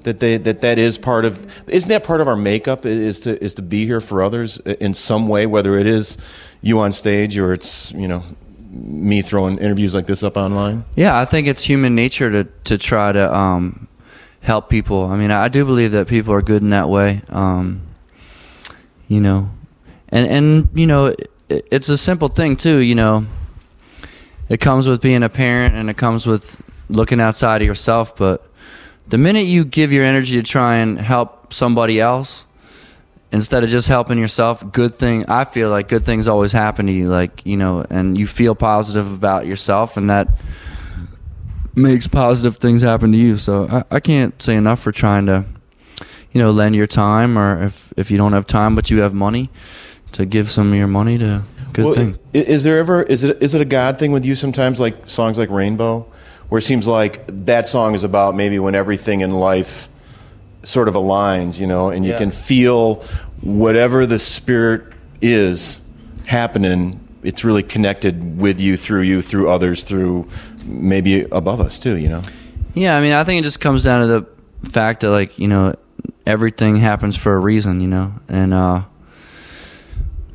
That 0.03 0.21
they 0.21 0.37
that 0.37 0.61
that 0.61 0.79
is 0.79 0.97
part 0.97 1.25
of 1.25 1.67
isn't 1.67 1.89
that 1.89 2.05
part 2.05 2.21
of 2.21 2.29
our 2.29 2.37
makeup 2.37 2.85
is 2.85 3.19
to 3.21 3.43
is 3.43 3.55
to 3.55 3.61
be 3.61 3.85
here 3.85 3.99
for 3.99 4.23
others 4.23 4.57
in 4.59 4.93
some 4.93 5.27
way, 5.27 5.45
whether 5.45 5.77
it 5.77 5.85
is 5.85 6.17
you 6.61 6.79
on 6.79 6.93
stage 6.93 7.37
or 7.37 7.51
it's 7.51 7.91
you 7.91 8.07
know 8.07 8.23
me 8.71 9.21
throwing 9.21 9.57
interviews 9.57 9.93
like 9.93 10.05
this 10.05 10.23
up 10.23 10.37
online. 10.37 10.85
Yeah, 10.95 11.19
I 11.19 11.25
think 11.25 11.49
it's 11.49 11.65
human 11.65 11.93
nature 11.93 12.31
to 12.31 12.45
to 12.63 12.77
try 12.77 13.11
to 13.11 13.35
um, 13.35 13.89
help 14.39 14.69
people. 14.69 15.07
I 15.07 15.17
mean, 15.17 15.31
I 15.31 15.49
do 15.49 15.65
believe 15.65 15.91
that 15.91 16.07
people 16.07 16.33
are 16.33 16.41
good 16.41 16.61
in 16.61 16.69
that 16.69 16.87
way. 16.87 17.21
Um, 17.27 17.81
you 19.09 19.19
know, 19.19 19.49
and 20.07 20.25
and 20.25 20.69
you 20.73 20.87
know, 20.87 21.07
it, 21.07 21.31
it's 21.49 21.89
a 21.89 21.97
simple 21.97 22.29
thing 22.29 22.55
too. 22.55 22.77
You 22.77 22.95
know, 22.95 23.25
it 24.47 24.61
comes 24.61 24.87
with 24.87 25.01
being 25.01 25.23
a 25.23 25.29
parent, 25.29 25.75
and 25.75 25.89
it 25.89 25.97
comes 25.97 26.25
with 26.25 26.61
looking 26.87 27.19
outside 27.19 27.61
of 27.61 27.67
yourself. 27.67 28.15
But 28.15 28.49
the 29.09 29.17
minute 29.17 29.47
you 29.47 29.65
give 29.65 29.91
your 29.91 30.05
energy 30.05 30.35
to 30.35 30.43
try 30.43 30.77
and 30.77 30.97
help 30.97 31.51
somebody 31.51 31.99
else 31.99 32.45
instead 33.31 33.63
of 33.63 33.69
just 33.69 33.87
helping 33.87 34.17
yourself 34.17 34.71
good 34.71 34.95
thing 34.95 35.25
i 35.27 35.43
feel 35.43 35.69
like 35.69 35.87
good 35.87 36.03
things 36.03 36.27
always 36.27 36.51
happen 36.51 36.87
to 36.87 36.91
you 36.91 37.05
like 37.05 37.45
you 37.45 37.57
know 37.57 37.85
and 37.89 38.17
you 38.17 38.25
feel 38.25 38.55
positive 38.55 39.11
about 39.13 39.45
yourself 39.45 39.97
and 39.97 40.09
that 40.09 40.27
makes 41.75 42.07
positive 42.07 42.57
things 42.57 42.81
happen 42.81 43.11
to 43.11 43.17
you 43.17 43.37
so 43.37 43.67
i, 43.67 43.95
I 43.95 43.99
can't 43.99 44.39
say 44.41 44.55
enough 44.55 44.79
for 44.79 44.91
trying 44.91 45.27
to 45.27 45.45
you 46.31 46.41
know 46.41 46.51
lend 46.51 46.75
your 46.75 46.87
time 46.87 47.37
or 47.37 47.61
if 47.63 47.93
if 47.97 48.11
you 48.11 48.17
don't 48.17 48.33
have 48.33 48.45
time 48.45 48.75
but 48.75 48.89
you 48.89 48.99
have 49.01 49.13
money 49.13 49.49
to 50.11 50.25
give 50.25 50.49
some 50.49 50.71
of 50.71 50.77
your 50.77 50.87
money 50.87 51.17
to 51.17 51.43
good 51.73 51.85
Well, 51.85 51.93
things 51.95 52.19
Is 52.33 52.63
there 52.63 52.79
ever 52.79 53.03
is 53.03 53.23
it 53.23 53.41
is 53.41 53.53
it 53.55 53.61
a 53.61 53.65
God 53.65 53.97
thing 53.97 54.11
with 54.11 54.25
you 54.25 54.35
sometimes 54.35 54.79
like 54.79 55.07
songs 55.09 55.37
like 55.37 55.49
Rainbow, 55.49 56.05
where 56.49 56.59
it 56.59 56.63
seems 56.63 56.87
like 56.87 57.25
that 57.45 57.67
song 57.67 57.93
is 57.93 58.03
about 58.03 58.35
maybe 58.35 58.57
when 58.59 58.73
everything 58.75 59.21
in 59.21 59.31
life 59.31 59.87
sort 60.63 60.87
of 60.87 60.93
aligns, 60.95 61.59
you 61.61 61.67
know, 61.67 61.89
and 61.89 62.03
you 62.05 62.11
Yeah. 62.11 62.17
can 62.17 62.31
feel 62.31 62.95
whatever 63.41 64.05
the 64.05 64.19
spirit 64.19 64.81
is 65.21 65.79
happening. 66.25 66.99
It's 67.23 67.43
really 67.45 67.63
connected 67.63 68.39
with 68.41 68.59
you, 68.59 68.75
through 68.77 69.01
you, 69.03 69.21
through 69.21 69.49
others, 69.49 69.83
through 69.83 70.27
maybe 70.65 71.21
above 71.31 71.61
us 71.61 71.77
too. 71.79 71.97
You 71.97 72.09
know. 72.09 72.21
Yeah, 72.73 72.97
I 72.97 73.01
mean, 73.01 73.13
I 73.13 73.23
think 73.23 73.41
it 73.41 73.43
just 73.43 73.59
comes 73.61 73.83
down 73.83 74.01
to 74.01 74.07
the 74.07 74.69
fact 74.69 75.01
that 75.01 75.11
like 75.11 75.37
you 75.39 75.47
know 75.47 75.75
everything 76.29 76.77
happens 76.77 77.15
for 77.15 77.33
a 77.33 77.39
reason, 77.39 77.81
you 77.81 77.87
know. 77.87 78.13
And 78.27 78.53
uh, 78.53 78.83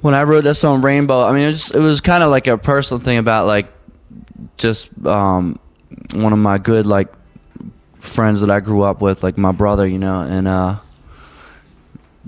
when 0.01 0.15
I 0.15 0.25
wrote 0.25 0.45
that 0.45 0.57
song 0.57 0.83
Rainbow, 0.83 1.23
I 1.25 1.33
mean, 1.33 1.49
it 1.49 1.79
was 1.79 2.01
kind 2.01 2.23
of 2.25 2.31
like 2.31 2.49
a 2.49 2.59
personal 2.59 3.01
thing 3.01 3.19
about 3.19 3.47
like 3.47 3.73
just 4.57 4.91
um, 5.07 5.59
one 6.15 6.33
of 6.33 6.39
my 6.39 6.59
good 6.59 6.85
like 6.85 7.13
friends 8.01 8.41
that 8.41 8.51
I 8.51 8.59
grew 8.61 8.83
up 8.83 9.01
with, 9.01 9.23
like 9.23 9.39
my 9.39 9.53
brother, 9.53 9.87
you 9.87 10.01
know, 10.01 10.21
and 10.21 10.49
uh, 10.49 10.77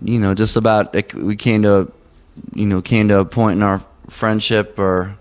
you 0.01 0.21
know, 0.21 0.33
just 0.35 0.57
about 0.57 0.95
it, 0.95 1.13
we 1.13 1.35
came 1.35 1.63
to, 1.63 1.91
you 2.55 2.67
know, 2.67 2.81
came 2.81 3.09
to 3.09 3.19
a 3.19 3.25
point 3.25 3.57
in 3.57 3.63
our 3.65 3.85
friendship 4.09 4.79
or, 4.79 5.19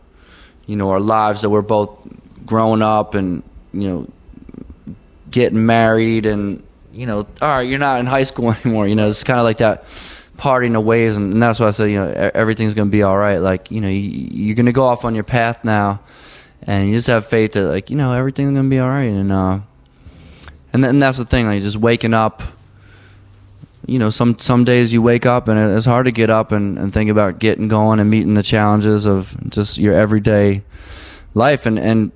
you 0.67 0.75
know, 0.75 0.91
our 0.91 0.99
lives 0.99 1.41
that 1.41 1.49
we're 1.49 1.63
both 1.63 1.97
growing 2.45 2.83
up 2.83 3.15
and 3.15 3.41
you 3.73 3.89
know, 3.89 4.95
getting 5.31 5.65
married 5.65 6.27
and 6.27 6.63
you 6.95 7.05
know, 7.05 7.27
all 7.41 7.47
right, 7.49 7.67
you're 7.67 7.79
not 7.79 7.99
in 7.99 8.05
high 8.05 8.23
school 8.23 8.51
anymore. 8.63 8.87
You 8.87 8.95
know, 8.95 9.07
it's 9.07 9.23
kind 9.23 9.39
of 9.39 9.43
like 9.43 9.57
that 9.57 9.85
parting 10.37 10.75
of 10.75 10.83
ways, 10.83 11.17
and, 11.17 11.33
and 11.33 11.41
that's 11.41 11.59
why 11.59 11.67
I 11.67 11.71
said, 11.71 11.85
you 11.91 11.99
know, 11.99 12.31
everything's 12.33 12.73
going 12.73 12.87
to 12.87 12.91
be 12.91 13.03
all 13.03 13.17
right. 13.17 13.37
Like, 13.37 13.71
you 13.71 13.81
know, 13.81 13.89
you, 13.89 13.99
you're 13.99 14.55
going 14.55 14.65
to 14.65 14.71
go 14.71 14.85
off 14.87 15.05
on 15.05 15.15
your 15.15 15.23
path 15.23 15.63
now, 15.63 16.01
and 16.63 16.89
you 16.89 16.95
just 16.95 17.07
have 17.07 17.25
faith 17.25 17.53
that, 17.53 17.65
like, 17.65 17.89
you 17.89 17.97
know, 17.97 18.13
everything's 18.13 18.53
going 18.53 18.65
to 18.65 18.69
be 18.69 18.79
all 18.79 18.89
right. 18.89 19.09
And 19.09 19.31
uh, 19.31 19.59
and 20.73 20.83
then 20.83 20.99
that's 20.99 21.17
the 21.17 21.25
thing, 21.25 21.45
like, 21.45 21.61
just 21.61 21.77
waking 21.77 22.13
up. 22.13 22.41
You 23.87 23.99
know, 23.99 24.09
some 24.09 24.39
some 24.39 24.63
days 24.63 24.91
you 24.91 25.03
wake 25.03 25.27
up 25.27 25.47
and 25.47 25.59
it's 25.59 25.85
hard 25.85 26.05
to 26.05 26.11
get 26.11 26.31
up 26.31 26.51
and, 26.51 26.79
and 26.79 26.91
think 26.91 27.11
about 27.11 27.37
getting 27.37 27.67
going 27.67 27.99
and 27.99 28.09
meeting 28.09 28.33
the 28.33 28.41
challenges 28.41 29.05
of 29.05 29.37
just 29.49 29.77
your 29.77 29.93
everyday 29.93 30.63
life. 31.35 31.67
And 31.67 31.77
and 31.77 32.11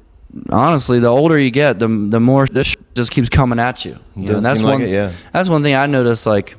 honestly, 0.50 1.00
the 1.00 1.08
older 1.08 1.40
you 1.40 1.52
get, 1.52 1.80
the 1.80 1.88
the 1.88 2.20
more 2.20 2.46
this 2.48 2.76
just 2.96 3.12
keeps 3.12 3.30
coming 3.30 3.60
at 3.60 3.86
you. 3.86 3.98
you 4.16 4.28
know, 4.28 4.40
that's 4.40 4.60
seem 4.60 4.68
like 4.68 4.80
one. 4.80 4.88
it, 4.88 4.92
yeah. 4.92 5.12
That's 5.34 5.50
one 5.50 5.64
thing 5.64 5.76
I 5.76 5.86
noticed. 5.86 6.26
Like, 6.26 6.56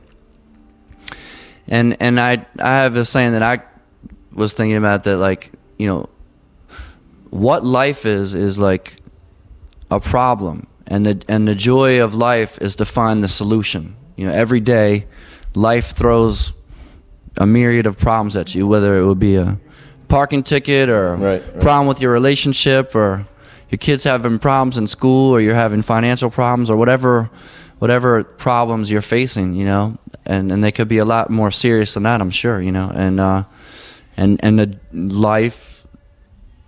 and 1.68 1.96
and 2.00 2.18
I 2.20 2.46
I 2.58 2.76
have 2.76 2.96
a 2.96 3.04
saying 3.04 3.32
that 3.32 3.42
I 3.42 3.60
was 4.32 4.52
thinking 4.52 4.76
about 4.76 5.04
that. 5.04 5.16
Like, 5.18 5.52
you 5.78 5.86
know, 5.88 6.08
what 7.30 7.64
life 7.64 8.06
is 8.06 8.34
is 8.34 8.58
like 8.58 8.96
a 9.90 10.00
problem, 10.00 10.66
and 10.86 11.06
the 11.06 11.22
and 11.28 11.46
the 11.46 11.54
joy 11.54 12.02
of 12.02 12.14
life 12.14 12.58
is 12.60 12.76
to 12.76 12.84
find 12.84 13.22
the 13.22 13.28
solution. 13.28 13.96
You 14.16 14.26
know, 14.26 14.32
every 14.32 14.60
day, 14.60 15.06
life 15.54 15.92
throws 15.92 16.52
a 17.36 17.46
myriad 17.46 17.86
of 17.86 17.98
problems 17.98 18.36
at 18.36 18.54
you, 18.54 18.66
whether 18.66 18.98
it 18.98 19.06
would 19.06 19.18
be 19.20 19.36
a 19.36 19.58
parking 20.08 20.42
ticket 20.42 20.88
or 20.88 21.14
a 21.14 21.16
Right, 21.16 21.42
right. 21.52 21.60
problem 21.60 21.86
with 21.86 22.00
your 22.00 22.12
relationship 22.12 22.94
or 22.96 23.26
your 23.70 23.78
kids 23.78 24.04
having 24.04 24.38
problems 24.38 24.76
in 24.76 24.86
school 24.86 25.32
or 25.32 25.40
you're 25.40 25.54
having 25.54 25.82
financial 25.82 26.30
problems 26.30 26.70
or 26.70 26.76
whatever 26.76 27.30
whatever 27.78 28.24
problems 28.24 28.90
you're 28.90 29.00
facing, 29.00 29.54
you 29.54 29.64
know. 29.64 29.96
And 30.26 30.52
and 30.52 30.62
they 30.62 30.72
could 30.72 30.88
be 30.88 30.98
a 30.98 31.04
lot 31.04 31.30
more 31.30 31.50
serious 31.50 31.94
than 31.94 32.02
that, 32.02 32.20
I'm 32.20 32.30
sure, 32.30 32.60
you 32.60 32.72
know. 32.72 32.90
And 32.92 33.20
uh 33.20 33.44
and 34.16 34.38
and 34.42 34.58
the 34.58 34.78
life 34.92 35.86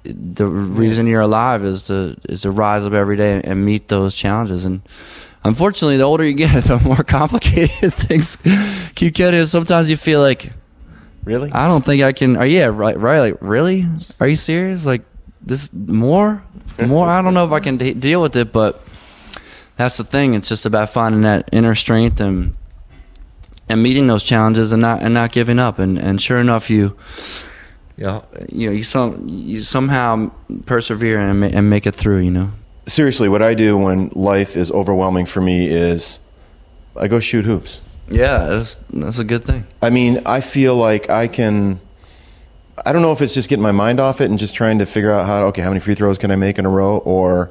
the 0.05 0.47
reason 0.47 1.07
you're 1.07 1.21
alive 1.21 1.65
is 1.65 1.85
to 1.85 2.17
is 2.29 2.43
to 2.43 2.51
rise 2.51 2.85
up 2.87 2.93
every 2.93 3.17
day 3.17 3.41
and 3.45 3.65
meet 3.65 3.87
those 3.87 4.17
challenges 4.17 4.65
and 4.65 4.83
unfortunately 5.45 5.97
the 5.97 6.03
older 6.03 6.25
you 6.25 6.33
get 6.33 6.65
the 6.65 6.77
more 6.79 7.05
complicated 7.05 7.95
things 7.95 8.37
keep 8.97 9.15
getting 9.15 9.47
sometimes 9.47 9.89
you 9.89 9.97
feel 9.97 10.21
like 10.21 10.51
Really? 11.25 11.53
I 11.53 11.69
don't 11.69 11.85
think 11.85 12.03
I 12.03 12.13
can. 12.13 12.37
Or 12.37 12.45
yeah, 12.45 12.67
right, 12.67 12.99
right. 12.99 13.21
Like, 13.21 13.37
really? 13.41 13.87
Are 14.21 14.27
you 14.27 14.37
serious? 14.37 14.85
Like, 14.85 15.03
this 15.45 15.73
more, 15.73 16.43
more? 16.87 17.09
I 17.09 17.23
don't 17.23 17.35
know 17.35 17.45
if 17.45 17.53
I 17.53 17.61
can 17.61 17.77
de- 17.77 17.95
deal 17.95 18.23
with 18.23 18.37
it, 18.37 18.53
but 18.53 18.85
that's 19.77 19.97
the 19.97 20.05
thing. 20.05 20.35
It's 20.35 20.49
just 20.49 20.67
about 20.67 20.91
finding 20.91 21.23
that 21.23 21.49
inner 21.53 21.75
strength 21.75 22.21
and 22.21 22.55
and 23.69 23.83
meeting 23.83 24.07
those 24.07 24.23
challenges 24.23 24.73
and 24.73 24.83
not 24.83 25.03
and 25.03 25.15
not 25.15 25.33
giving 25.33 25.59
up. 25.59 25.79
And 25.79 25.99
and 25.99 26.21
sure 26.21 26.39
enough, 26.39 26.71
you. 26.71 26.97
Yeah, 27.97 28.23
you 28.51 28.67
know, 28.67 28.73
you 28.73 28.83
some 28.83 29.29
you 29.29 29.61
somehow 29.61 30.31
persevere 30.67 31.21
and 31.21 31.41
ma- 31.41 31.47
and 31.47 31.69
make 31.69 31.87
it 31.87 31.95
through. 31.95 32.21
You 32.21 32.31
know. 32.31 32.51
Seriously, 32.87 33.29
what 33.29 33.43
I 33.43 33.55
do 33.55 33.77
when 33.77 34.09
life 34.15 34.57
is 34.57 34.73
overwhelming 34.73 35.27
for 35.27 35.41
me 35.41 35.69
is 35.69 36.21
I 36.97 37.07
go 37.07 37.21
shoot 37.21 37.45
hoops. 37.45 37.81
Yeah, 38.09 38.47
that's 38.47 38.77
that's 38.93 39.19
a 39.19 39.25
good 39.25 39.45
thing. 39.45 39.67
I 39.81 39.91
mean, 39.91 40.23
I 40.27 40.41
feel 40.41 40.75
like 40.77 41.11
I 41.11 41.29
can. 41.29 41.81
I 42.87 42.93
don't 42.93 43.03
know 43.03 43.13
if 43.13 43.21
it's 43.21 43.35
just 43.35 43.49
getting 43.49 43.63
my 43.63 43.73
mind 43.73 44.01
off 44.01 44.21
it 44.21 44.31
and 44.31 44.39
just 44.39 44.55
trying 44.55 44.79
to 44.79 44.87
figure 44.87 45.13
out 45.13 45.27
how. 45.27 45.41
to, 45.41 45.47
Okay, 45.47 45.63
how 45.63 45.69
many 45.69 45.81
free 45.81 45.95
throws 45.95 46.19
can 46.19 46.31
I 46.31 46.37
make 46.37 46.59
in 46.59 46.65
a 46.67 46.71
row, 46.71 46.99
or, 46.99 47.51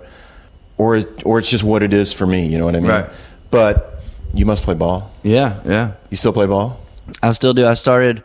or, 0.77 0.99
or 1.25 1.39
it's 1.39 1.49
just 1.49 1.63
what 1.63 1.83
it 1.83 1.93
is 1.93 2.11
for 2.11 2.25
me. 2.25 2.47
You 2.47 2.57
know 2.57 2.65
what 2.65 2.75
I 2.75 2.79
mean? 2.79 2.89
Right. 2.89 3.09
But 3.51 4.01
you 4.33 4.45
must 4.45 4.63
play 4.63 4.73
ball. 4.73 5.11
Yeah, 5.23 5.59
yeah. 5.65 5.91
You 6.09 6.17
still 6.17 6.33
play 6.33 6.47
ball? 6.47 6.79
I 7.21 7.31
still 7.31 7.53
do. 7.53 7.67
I 7.67 7.73
started. 7.75 8.23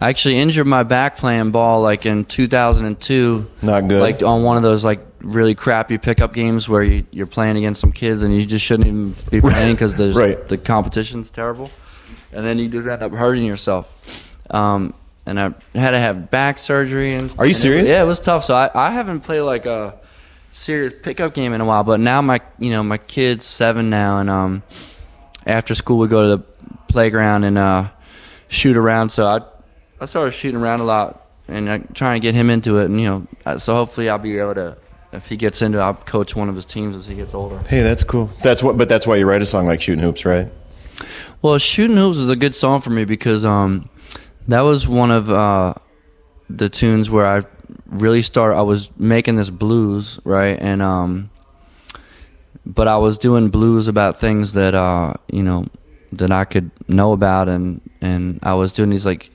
I 0.00 0.10
actually 0.10 0.38
injured 0.38 0.66
my 0.66 0.82
back 0.84 1.16
playing 1.16 1.50
ball 1.50 1.80
like 1.82 2.06
in 2.06 2.24
2002. 2.24 3.50
Not 3.62 3.88
good. 3.88 4.00
Like 4.00 4.22
on 4.22 4.42
one 4.42 4.56
of 4.56 4.62
those 4.62 4.84
like 4.84 5.00
really 5.20 5.54
crappy 5.54 5.98
pickup 5.98 6.32
games 6.32 6.68
where 6.68 6.82
you, 6.82 7.04
you're 7.10 7.26
playing 7.26 7.56
against 7.56 7.80
some 7.80 7.90
kids 7.90 8.22
and 8.22 8.32
you 8.34 8.46
just 8.46 8.64
shouldn't 8.64 8.86
even 8.86 9.14
be 9.30 9.40
playing 9.40 9.74
because 9.74 9.94
Right. 10.16 10.46
the 10.46 10.56
competition's 10.58 11.30
terrible, 11.30 11.70
and 12.32 12.46
then 12.46 12.58
you 12.58 12.68
just 12.68 12.86
end 12.86 13.02
up 13.02 13.12
hurting 13.12 13.44
yourself. 13.44 13.92
Um, 14.50 14.94
and 15.28 15.38
I 15.40 15.54
had 15.78 15.92
to 15.92 15.98
have 16.00 16.30
back 16.30 16.58
surgery. 16.58 17.12
And 17.14 17.30
Are 17.38 17.44
you 17.46 17.50
and 17.50 17.50
it- 17.50 17.54
serious? 17.54 17.88
yeah, 17.88 18.02
it 18.02 18.06
was 18.06 18.20
tough. 18.20 18.44
So 18.44 18.54
I, 18.54 18.70
I 18.74 18.90
haven't 18.90 19.20
played 19.20 19.42
like 19.42 19.66
a 19.66 19.94
serious 20.52 20.92
pickup 21.02 21.34
game 21.34 21.52
in 21.52 21.60
a 21.60 21.64
while. 21.64 21.84
But 21.84 22.00
now 22.00 22.20
my 22.22 22.40
you 22.58 22.70
know 22.70 22.82
my 22.82 22.98
kid's 22.98 23.44
seven 23.44 23.90
now, 23.90 24.18
and 24.18 24.28
um, 24.30 24.62
after 25.46 25.74
school 25.74 25.98
we 25.98 26.08
go 26.08 26.22
to 26.22 26.36
the 26.38 26.72
playground 26.88 27.44
and 27.44 27.58
uh, 27.58 27.88
shoot 28.48 28.76
around. 28.76 29.10
So 29.10 29.26
I 29.26 29.40
I 30.00 30.06
started 30.06 30.32
shooting 30.32 30.60
around 30.60 30.80
a 30.80 30.84
lot 30.84 31.26
and 31.46 31.68
uh, 31.68 31.78
trying 31.94 32.20
to 32.20 32.26
get 32.26 32.34
him 32.34 32.50
into 32.50 32.78
it. 32.78 32.86
And 32.86 33.00
you 33.00 33.06
know, 33.06 33.26
uh, 33.46 33.58
so 33.58 33.74
hopefully 33.74 34.08
I'll 34.08 34.18
be 34.18 34.38
able 34.38 34.54
to. 34.54 34.76
If 35.10 35.26
he 35.26 35.38
gets 35.38 35.62
into, 35.62 35.78
it, 35.78 35.80
I'll 35.80 35.94
coach 35.94 36.36
one 36.36 36.50
of 36.50 36.54
his 36.54 36.66
teams 36.66 36.94
as 36.94 37.06
he 37.06 37.14
gets 37.14 37.32
older. 37.32 37.58
Hey, 37.66 37.80
that's 37.80 38.04
cool. 38.04 38.26
That's 38.42 38.62
what. 38.62 38.76
But 38.76 38.90
that's 38.90 39.06
why 39.06 39.16
you 39.16 39.24
write 39.24 39.40
a 39.40 39.46
song 39.46 39.66
like 39.66 39.80
"Shooting 39.80 40.02
Hoops," 40.04 40.26
right? 40.26 40.52
Well, 41.40 41.56
shooting 41.56 41.96
hoops 41.96 42.18
was 42.18 42.28
a 42.28 42.36
good 42.36 42.54
song 42.54 42.82
for 42.82 42.90
me 42.90 43.06
because 43.06 43.42
um, 43.44 43.88
that 44.48 44.62
was 44.62 44.88
one 44.88 45.10
of 45.10 45.30
uh, 45.30 45.74
the 46.50 46.68
tunes 46.68 47.08
where 47.10 47.26
I 47.26 47.42
really 47.86 48.22
started. 48.22 48.56
I 48.56 48.62
was 48.62 48.90
making 48.98 49.36
this 49.36 49.50
blues, 49.50 50.18
right, 50.24 50.58
and 50.60 50.82
um, 50.82 51.30
but 52.66 52.88
I 52.88 52.96
was 52.96 53.18
doing 53.18 53.48
blues 53.50 53.88
about 53.88 54.18
things 54.18 54.54
that 54.54 54.74
uh, 54.74 55.14
you 55.30 55.42
know 55.42 55.66
that 56.12 56.32
I 56.32 56.44
could 56.44 56.70
know 56.88 57.12
about, 57.12 57.48
and 57.48 57.80
and 58.00 58.40
I 58.42 58.54
was 58.54 58.72
doing 58.72 58.90
these 58.90 59.06
like 59.06 59.30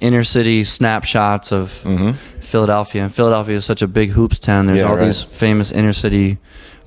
inner 0.00 0.24
city 0.24 0.64
snapshots 0.64 1.52
of 1.52 1.70
Philadelphia. 2.40 3.02
And 3.04 3.14
Philadelphia 3.14 3.56
is 3.56 3.64
such 3.64 3.82
a 3.82 3.86
big 3.86 4.10
hoops 4.10 4.38
town. 4.38 4.66
There's 4.66 4.80
Yeah, 4.80 4.88
all 4.88 4.96
right. 4.96 5.06
these 5.06 5.22
famous 5.22 5.70
inner 5.70 5.92
city 5.92 6.38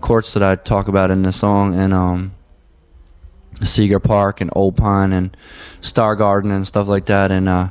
courts 0.01 0.33
that 0.33 0.43
I 0.43 0.55
talk 0.55 0.87
about 0.87 1.11
in 1.11 1.21
the 1.23 1.31
song, 1.31 1.75
and 1.75 1.93
um. 1.93 2.31
Seger 3.61 4.01
Park 4.03 4.41
and 4.41 4.49
Old 4.55 4.75
Pine 4.77 5.13
and 5.13 5.35
Starr 5.81 6.15
Garden 6.15 6.51
and 6.51 6.65
stuff 6.67 6.87
like 6.87 7.05
that. 7.05 7.31
And 7.31 7.47
uh, 7.49 7.69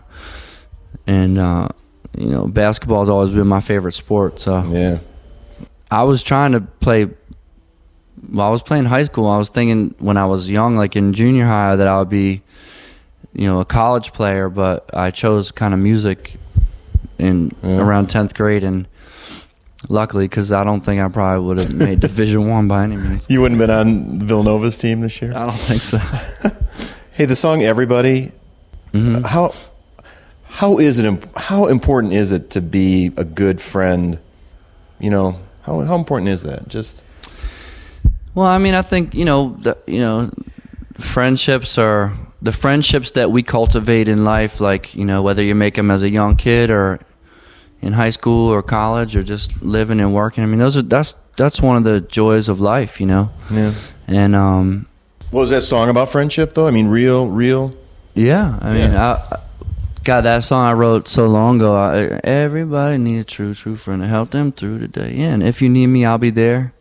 and 1.06 1.38
uh, 1.38 1.68
you 2.16 2.30
know, 2.30 2.46
basketball 2.46 3.00
has 3.00 3.08
always 3.08 3.30
been 3.30 3.46
my 3.46 3.60
favorite 3.60 3.92
sport. 3.92 4.38
So 4.38 4.62
Yeah. 4.64 4.98
I 5.90 6.04
was 6.04 6.22
trying 6.22 6.52
to 6.52 6.60
play. 6.60 7.08
While 8.30 8.48
I 8.48 8.50
was 8.50 8.62
playing 8.62 8.84
high 8.84 9.02
school, 9.04 9.28
I 9.28 9.36
was 9.36 9.48
thinking 9.50 9.94
when 9.98 10.16
I 10.16 10.26
was 10.26 10.48
young, 10.48 10.76
like 10.76 10.94
in 10.96 11.12
junior 11.12 11.44
high, 11.44 11.74
that 11.76 11.88
I 11.88 11.98
would 11.98 12.08
be, 12.08 12.42
you 13.32 13.46
know, 13.48 13.60
a 13.60 13.64
college 13.64 14.12
player. 14.12 14.48
But 14.48 14.88
I 14.94 15.10
chose 15.10 15.50
kind 15.50 15.74
of 15.74 15.80
music 15.80 16.36
in 17.18 17.50
Yeah. 17.62 17.80
around 17.80 18.08
tenth 18.10 18.34
grade, 18.34 18.62
and 18.64 18.86
luckily, 19.88 20.24
because 20.26 20.52
I 20.52 20.64
don't 20.64 20.80
think 20.80 21.00
I 21.00 21.08
probably 21.08 21.46
would 21.46 21.58
have 21.58 21.74
made 21.74 22.00
Division 22.00 22.48
One 22.48 22.68
by 22.68 22.84
any 22.84 22.96
means. 22.96 23.28
You 23.30 23.40
wouldn't 23.40 23.60
have 23.60 23.68
been 23.68 23.76
on 23.76 24.18
Villanova's 24.20 24.76
team 24.78 25.00
this 25.00 25.20
year. 25.22 25.32
I 25.34 25.46
don't 25.46 25.52
think 25.54 25.82
so. 25.82 25.98
Hey, 27.14 27.26
the 27.26 27.36
song 27.36 27.62
"Everybody." 27.62 28.32
Mhm. 28.94 29.22
How 29.26 29.52
how 30.44 30.78
is 30.78 30.98
it? 30.98 31.24
How 31.36 31.66
important 31.66 32.14
is 32.14 32.32
it 32.32 32.48
to 32.50 32.62
be 32.62 33.12
a 33.18 33.24
good 33.24 33.60
friend? 33.60 34.18
You 34.98 35.10
know, 35.10 35.36
how 35.62 35.80
how 35.82 35.96
important 35.96 36.30
is 36.30 36.42
that? 36.44 36.68
Just 36.68 37.04
Well, 38.34 38.46
I 38.46 38.56
mean, 38.56 38.74
I 38.74 38.80
think 38.80 39.14
you 39.14 39.26
know, 39.26 39.50
the, 39.58 39.76
you 39.86 40.00
know, 40.00 40.30
friendships 40.98 41.76
are 41.76 42.16
the 42.40 42.52
friendships 42.52 43.10
that 43.12 43.30
we 43.30 43.42
cultivate 43.42 44.08
in 44.08 44.24
life. 44.24 44.58
Like 44.58 44.94
you 44.94 45.04
know, 45.04 45.20
whether 45.22 45.42
you 45.42 45.54
make 45.54 45.74
them 45.74 45.90
as 45.90 46.02
a 46.02 46.08
young 46.08 46.36
kid 46.36 46.70
or 46.70 46.98
in 47.82 47.92
high 47.92 48.10
school 48.10 48.48
or 48.50 48.62
college 48.62 49.16
or 49.16 49.22
just 49.22 49.60
living 49.62 50.00
and 50.00 50.14
working. 50.14 50.42
I 50.42 50.46
mean, 50.46 50.58
those 50.60 50.76
are 50.76 50.82
that's 50.82 51.14
that's 51.36 51.60
one 51.60 51.76
of 51.76 51.84
the 51.84 52.00
joys 52.00 52.48
of 52.48 52.60
life. 52.60 53.00
You 53.00 53.06
know, 53.06 53.30
yeah. 53.50 53.74
and 54.06 54.34
um, 54.34 54.86
What 55.30 55.40
was 55.42 55.50
that 55.50 55.62
song 55.62 55.88
about 55.90 56.08
friendship 56.10 56.54
though? 56.54 56.66
I 56.66 56.70
mean, 56.70 56.88
real, 56.88 57.26
real. 57.28 57.74
yeah, 58.14 58.58
I 58.62 58.72
mean, 58.72 58.92
Yeah. 58.92 59.26
I, 59.30 59.34
I, 59.34 59.38
God, 60.04 60.22
that 60.22 60.42
song 60.42 60.66
I 60.66 60.72
wrote 60.72 61.06
so 61.06 61.26
long 61.28 61.56
ago. 61.60 61.76
I, 61.76 62.20
everybody 62.24 62.98
need 62.98 63.18
a 63.18 63.24
true, 63.24 63.54
true 63.54 63.76
friend 63.76 64.02
to 64.02 64.08
help 64.08 64.30
them 64.32 64.50
through 64.50 64.78
the 64.80 64.88
day. 64.88 65.14
Yeah, 65.14 65.32
and 65.34 65.42
if 65.44 65.62
you 65.62 65.68
need 65.68 65.86
me, 65.86 66.04
I'll 66.04 66.18
be 66.18 66.30
there. 66.30 66.72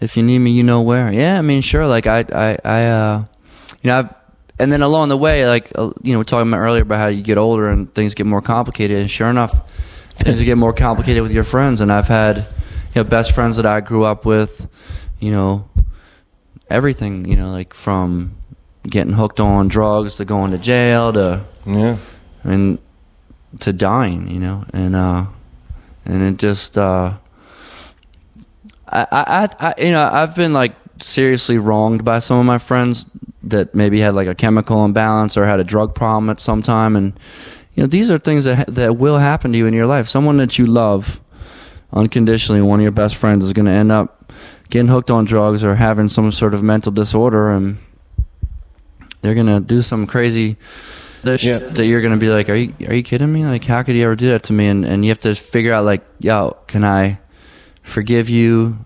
If 0.00 0.16
you 0.16 0.22
need 0.22 0.38
me, 0.38 0.52
you 0.52 0.62
know 0.62 0.80
where. 0.80 1.12
Yeah, 1.12 1.38
I 1.38 1.42
mean, 1.42 1.60
sure. 1.60 1.86
Like 1.86 2.06
I, 2.06 2.20
I, 2.32 2.56
I, 2.64 2.86
uh, 2.86 3.22
you 3.82 3.88
know, 3.88 3.98
I've, 3.98 4.14
and 4.58 4.72
then 4.72 4.80
along 4.82 5.10
the 5.10 5.16
way, 5.16 5.46
like 5.46 5.70
uh, 5.76 5.90
you 6.02 6.12
know, 6.12 6.12
we 6.12 6.16
were 6.18 6.24
talking 6.24 6.48
about 6.48 6.58
earlier 6.60 6.82
about 6.82 6.98
how 6.98 7.06
you 7.08 7.22
get 7.22 7.36
older 7.38 7.68
and 7.68 7.92
things 7.94 8.14
get 8.14 8.26
more 8.26 8.40
complicated. 8.40 8.98
And 8.98 9.10
sure 9.10 9.28
enough, 9.28 9.70
things 10.18 10.42
get 10.42 10.58
more 10.58 10.72
complicated 10.72 11.22
with 11.22 11.32
your 11.32 11.44
friends. 11.44 11.80
And 11.80 11.90
I've 11.90 12.08
had, 12.08 12.36
you 12.36 13.02
know, 13.02 13.04
best 13.04 13.32
friends 13.32 13.56
that 13.56 13.66
I 13.66 13.80
grew 13.80 14.04
up 14.04 14.24
with, 14.24 14.68
you 15.18 15.32
know, 15.32 15.68
everything. 16.68 17.24
You 17.24 17.36
know, 17.36 17.50
like 17.50 17.74
from 17.74 18.36
getting 18.82 19.12
hooked 19.12 19.40
on 19.40 19.68
drugs 19.68 20.16
to 20.16 20.24
going 20.24 20.50
to 20.52 20.58
jail 20.58 21.12
to 21.12 21.44
Yeah. 21.66 21.96
I 22.44 22.48
mean, 22.48 22.78
to 23.60 23.72
dying, 23.72 24.28
you 24.28 24.38
know, 24.38 24.64
and 24.72 24.94
uh, 24.96 25.26
and 26.04 26.22
it 26.22 26.38
just, 26.38 26.78
uh, 26.78 27.14
I, 28.86 29.06
I, 29.10 29.48
I, 29.60 29.74
you 29.78 29.90
know, 29.90 30.02
I've 30.02 30.34
been 30.34 30.52
like 30.52 30.74
seriously 31.00 31.58
wronged 31.58 32.04
by 32.04 32.18
some 32.20 32.38
of 32.38 32.46
my 32.46 32.58
friends 32.58 33.06
that 33.42 33.74
maybe 33.74 34.00
had 34.00 34.14
like 34.14 34.28
a 34.28 34.34
chemical 34.34 34.84
imbalance 34.84 35.36
or 35.36 35.46
had 35.46 35.60
a 35.60 35.64
drug 35.64 35.94
problem 35.94 36.30
at 36.30 36.40
some 36.40 36.62
time, 36.62 36.96
and 36.96 37.12
you 37.78 37.84
know, 37.84 37.86
these 37.86 38.10
are 38.10 38.18
things 38.18 38.44
that 38.44 38.66
that 38.74 38.96
will 38.96 39.18
happen 39.18 39.52
to 39.52 39.58
you 39.58 39.66
in 39.66 39.72
your 39.72 39.86
life. 39.86 40.08
Someone 40.08 40.36
that 40.38 40.58
you 40.58 40.66
love 40.66 41.20
unconditionally, 41.92 42.60
one 42.60 42.80
of 42.80 42.82
your 42.82 42.90
best 42.90 43.14
friends, 43.14 43.44
is 43.44 43.52
going 43.52 43.66
to 43.66 43.72
end 43.72 43.92
up 43.92 44.32
getting 44.68 44.88
hooked 44.88 45.12
on 45.12 45.24
drugs 45.24 45.62
or 45.62 45.76
having 45.76 46.08
some 46.08 46.32
sort 46.32 46.54
of 46.54 46.62
mental 46.62 46.90
disorder, 46.90 47.50
and 47.50 47.78
they're 49.22 49.34
going 49.36 49.46
to 49.46 49.60
do 49.60 49.80
some 49.80 50.06
crazy 50.08 50.56
Yeah. 51.22 51.36
shit 51.36 51.74
that 51.76 51.86
you're 51.86 52.00
gonna 52.02 52.16
be 52.16 52.30
like, 52.30 52.48
are 52.48 52.54
you 52.54 52.72
are 52.88 52.94
you 52.94 53.02
kidding 53.04 53.32
me? 53.32 53.46
Like, 53.46 53.64
how 53.64 53.82
could 53.84 53.94
you 53.94 54.04
ever 54.04 54.16
do 54.16 54.28
that 54.30 54.42
to 54.44 54.52
me? 54.52 54.66
And 54.66 54.84
and 54.84 55.04
you 55.04 55.10
have 55.10 55.18
to 55.18 55.34
figure 55.34 55.72
out 55.72 55.84
like, 55.84 56.02
yo, 56.18 56.56
can 56.66 56.84
I 56.84 57.18
forgive 57.82 58.28
you 58.28 58.84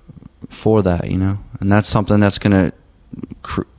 for 0.48 0.82
that? 0.82 1.10
You 1.10 1.18
know, 1.18 1.38
and 1.60 1.70
that's 1.72 1.88
something 1.88 2.20
that's 2.20 2.38
gonna 2.38 2.72
cr- 2.72 2.76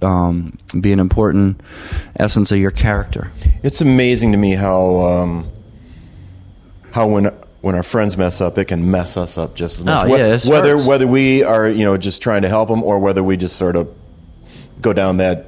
um, 0.02 0.58
be 0.80 0.92
an 0.92 1.00
important 1.00 1.62
essence 2.18 2.52
of 2.52 2.58
your 2.60 2.72
character. 2.72 3.32
It's 3.64 3.82
amazing 3.82 4.32
to 4.34 4.38
me 4.38 4.52
how 4.52 4.98
um, 4.98 5.50
how 6.92 7.08
when 7.08 7.26
when 7.62 7.76
our 7.76 7.84
friends 7.84 8.18
mess 8.18 8.42
up, 8.42 8.58
it 8.58 8.66
can 8.66 8.92
mess 8.92 9.16
us 9.16 9.38
up 9.38 9.56
just 9.56 9.80
as 9.80 9.86
much. 9.86 10.04
Oh, 10.04 10.08
yeah, 10.16 10.40
whether 10.46 10.72
hurts. 10.72 10.86
whether 10.86 11.08
we 11.08 11.44
are 11.44 11.68
you 11.70 11.86
know 11.86 11.98
just 11.98 12.22
trying 12.22 12.42
to 12.42 12.50
help 12.50 12.70
them 12.70 12.84
or 12.84 13.00
whether 13.00 13.24
we 13.24 13.38
just 13.38 13.56
sort 13.56 13.76
of 13.76 13.94
go 14.82 14.92
down 14.94 15.18
that 15.18 15.46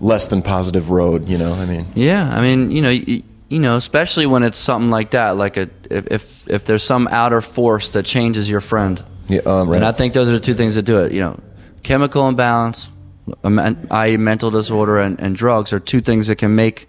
less 0.00 0.26
than 0.26 0.42
positive 0.42 0.90
road. 0.90 1.28
You 1.28 1.38
know, 1.38 1.54
I 1.54 1.66
mean, 1.66 1.86
Yeah, 1.94 2.28
I 2.36 2.40
mean, 2.40 2.70
you 2.70 2.82
know, 2.82 2.90
you, 2.90 3.22
you 3.48 3.58
know, 3.60 3.76
especially 3.76 4.26
when 4.26 4.42
it's 4.42 4.58
something 4.58 4.90
like 4.90 5.10
that, 5.12 5.36
like 5.36 5.56
a 5.56 5.70
if 5.90 6.06
if, 6.10 6.50
if 6.50 6.64
there's 6.66 6.82
some 6.82 7.08
outer 7.08 7.40
force 7.40 7.90
that 7.90 8.04
changes 8.06 8.50
your 8.50 8.60
friend. 8.60 9.02
yeah, 9.28 9.40
um, 9.46 9.68
right. 9.68 9.76
And 9.76 9.84
I 9.84 9.92
think 9.92 10.14
those 10.14 10.28
are 10.28 10.32
the 10.32 10.40
two 10.40 10.54
things 10.54 10.74
that 10.74 10.82
do 10.82 10.98
it. 11.02 11.12
You 11.12 11.20
know, 11.20 11.40
chemical 11.82 12.28
imbalance, 12.28 12.90
i.e., 13.44 14.16
mental 14.16 14.50
disorder, 14.50 14.98
and, 14.98 15.20
and 15.20 15.36
drugs 15.36 15.72
are 15.72 15.80
two 15.80 16.00
things 16.00 16.26
that 16.26 16.36
can 16.36 16.54
make 16.54 16.88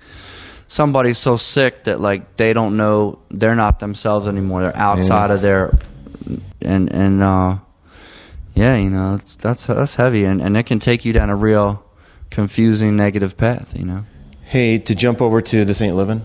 somebody 0.67 1.13
so 1.13 1.35
sick 1.35 1.83
that 1.83 1.99
like 1.99 2.37
they 2.37 2.53
don't 2.53 2.77
know 2.77 3.19
they're 3.29 3.55
not 3.55 3.79
themselves 3.79 4.27
anymore. 4.27 4.61
They're 4.61 4.77
outside 4.77 5.31
of 5.31 5.41
their 5.41 5.73
and 6.61 6.91
and 6.91 7.21
uh, 7.21 7.57
yeah, 8.55 8.77
you 8.77 8.89
know, 8.89 9.15
it's, 9.15 9.35
that's 9.35 9.65
that's 9.65 9.95
heavy, 9.95 10.23
and 10.25 10.41
and 10.41 10.55
it 10.57 10.65
can 10.65 10.79
take 10.79 11.05
you 11.05 11.13
down 11.13 11.29
a 11.29 11.35
real 11.35 11.83
confusing 12.29 12.95
negative 12.95 13.37
path. 13.37 13.77
You 13.77 13.85
know. 13.85 14.05
Hey, 14.43 14.77
to 14.79 14.95
jump 14.95 15.21
over 15.21 15.41
to 15.41 15.65
this 15.65 15.81
ain't 15.81 15.95
living. 15.95 16.21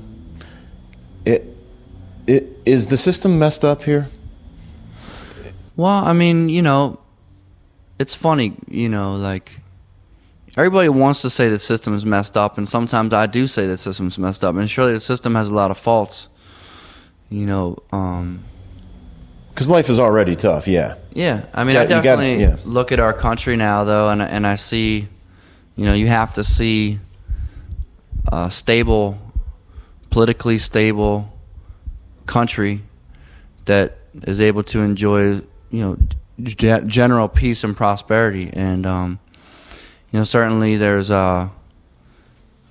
It, 1.25 1.57
it 2.27 2.59
is 2.65 2.89
the 2.89 2.97
system 2.97 3.39
messed 3.39 3.65
up 3.65 3.85
here. 3.85 4.09
Well, 5.77 6.05
I 6.05 6.13
mean, 6.13 6.49
you 6.49 6.63
know, 6.63 6.99
it's 7.99 8.15
funny, 8.15 8.55
you 8.69 8.89
know, 8.89 9.17
like 9.17 9.61
everybody 10.57 10.89
wants 10.89 11.23
to 11.23 11.31
say 11.31 11.49
the 11.49 11.59
system 11.59 11.95
is 11.95 12.05
messed 12.07 12.37
up, 12.37 12.57
and 12.59 12.69
sometimes 12.69 13.13
I 13.15 13.27
do 13.27 13.47
say 13.47 13.67
the 13.67 13.77
system's 13.77 14.19
messed 14.19 14.45
up, 14.45 14.55
and 14.57 14.69
surely 14.69 14.93
the 14.93 15.01
system 15.01 15.35
has 15.35 15.51
a 15.51 15.55
lot 15.55 15.71
of 15.71 15.79
faults. 15.79 16.29
You 17.29 17.45
know, 17.47 17.79
um, 17.93 18.45
Because 19.51 19.69
life 19.69 19.89
is 19.91 19.99
already 19.99 20.35
tough. 20.37 20.69
Yeah. 20.69 20.95
yeah. 21.13 21.47
I 21.53 21.65
mean, 21.65 21.73
Got- 21.75 21.81
I 21.81 21.97
you 21.97 22.03
gotta- 22.03 22.23
definitely 22.23 22.43
yeah. 22.43 22.57
look 22.65 22.93
at 22.93 23.01
our 23.01 23.13
country 23.13 23.57
now, 23.57 23.85
though, 23.85 24.09
and 24.11 24.23
and 24.23 24.47
I 24.47 24.55
see, 24.57 25.09
you 25.77 25.85
know, 25.87 25.95
you 25.95 26.07
have 26.07 26.35
to 26.35 26.45
see 26.45 27.01
a 28.31 28.51
stable, 28.51 29.19
politically 30.11 30.59
stable 30.59 31.33
country 32.27 32.83
that 33.67 33.97
is 34.23 34.41
able 34.41 34.63
to 34.65 34.81
enjoy, 34.81 35.35
you 35.71 35.81
know, 35.83 35.97
ge- 36.43 36.87
general 36.87 37.29
peace 37.29 37.65
and 37.65 37.77
prosperity, 37.77 38.51
and 38.53 38.87
um, 38.87 39.19
you 40.11 40.19
know, 40.19 40.25
certainly 40.25 40.77
there's 40.77 41.11
a 41.11 41.51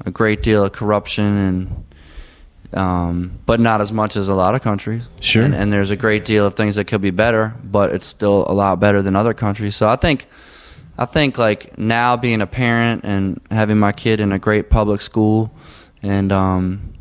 a 0.06 0.12
great 0.12 0.44
deal 0.44 0.64
of 0.64 0.72
corruption 0.72 1.26
and. 1.26 1.82
Um, 2.74 3.40
but 3.46 3.62
not 3.62 3.80
as 3.80 3.94
much 3.94 4.18
as 4.18 4.28
a 4.28 4.34
lot 4.34 4.54
of 4.54 4.62
countries. 4.62 5.08
Sure. 5.22 5.46
And, 5.46 5.56
and 5.56 5.72
there's 5.72 5.92
a 5.92 5.96
great 5.96 6.26
deal 6.26 6.46
of 6.46 6.56
things 6.56 6.76
that 6.76 6.86
could 6.86 7.00
be 7.00 7.12
better, 7.12 7.56
but 7.64 7.94
it's 7.94 8.06
still 8.06 8.44
a 8.50 8.54
lot 8.54 8.82
better 8.82 9.02
than 9.02 9.16
other 9.16 9.34
countries. 9.34 9.78
So 9.78 9.88
I 9.88 9.96
think, 9.96 10.26
I 10.98 11.06
think 11.06 11.38
like 11.38 11.78
now 11.78 12.18
being 12.18 12.42
a 12.42 12.48
parent 12.48 13.06
and 13.06 13.40
having 13.50 13.78
my 13.78 13.94
kid 13.94 14.20
in 14.20 14.34
a 14.34 14.40
great 14.40 14.70
public 14.70 15.00
school, 15.00 15.56
and 16.04 16.34
um, 16.34 16.94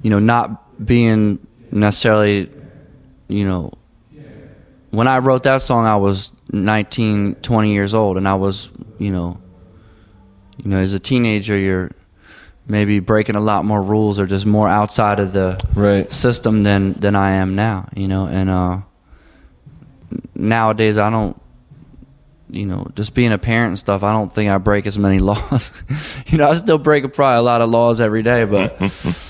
you 0.00 0.08
know, 0.08 0.20
not 0.20 0.82
being 0.82 1.46
necessarily, 1.70 2.48
you 3.28 3.44
know, 3.44 3.72
when 4.96 5.06
I 5.08 5.18
wrote 5.18 5.42
that 5.42 5.60
song, 5.60 5.84
I 5.86 5.96
was 5.96 6.32
19, 6.52 7.34
20 7.36 7.72
years 7.72 7.92
old, 7.92 8.16
and 8.16 8.26
I 8.26 8.34
was, 8.34 8.70
you 8.98 9.10
know, 9.10 9.38
you 10.56 10.70
know, 10.70 10.78
as 10.78 10.94
a 10.94 10.98
teenager, 10.98 11.56
you're 11.56 11.90
maybe 12.66 12.98
breaking 13.00 13.36
a 13.36 13.40
lot 13.40 13.64
more 13.66 13.82
rules 13.82 14.18
or 14.18 14.24
just 14.26 14.46
more 14.46 14.68
outside 14.68 15.18
of 15.20 15.32
the 15.34 15.60
Right. 15.74 16.10
system 16.12 16.62
than 16.62 16.94
than 16.94 17.14
I 17.14 17.32
am 17.32 17.54
now, 17.54 17.88
you 17.94 18.08
know. 18.08 18.26
And 18.26 18.48
uh, 18.48 18.78
nowadays, 20.34 20.96
I 20.98 21.10
don't, 21.10 21.40
you 22.50 22.64
know, 22.66 22.88
just 22.94 23.12
being 23.14 23.32
a 23.32 23.38
parent 23.38 23.68
and 23.70 23.78
stuff. 23.78 24.02
I 24.02 24.12
don't 24.12 24.32
think 24.32 24.50
I 24.50 24.58
break 24.58 24.86
as 24.86 24.98
many 24.98 25.18
laws. 25.30 25.82
you 26.26 26.38
know, 26.38 26.48
I 26.48 26.54
still 26.54 26.78
break 26.78 27.12
probably 27.12 27.38
a 27.38 27.42
lot 27.42 27.60
of 27.60 27.68
laws 27.70 28.00
every 28.00 28.22
day, 28.22 28.44
but 28.44 28.80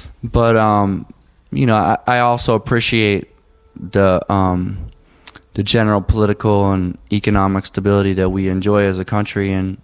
but 0.22 0.56
um, 0.56 1.06
you 1.50 1.66
know, 1.66 1.76
I, 1.76 1.98
I 2.06 2.18
also 2.20 2.54
appreciate 2.54 3.28
the 3.74 4.20
um 4.32 4.78
the 5.56 5.62
general 5.62 6.02
political 6.02 6.70
and 6.72 6.98
economic 7.10 7.64
stability 7.64 8.12
that 8.12 8.28
we 8.28 8.48
enjoy 8.48 8.82
as 8.84 8.98
a 8.98 9.04
country 9.06 9.52
and 9.52 9.78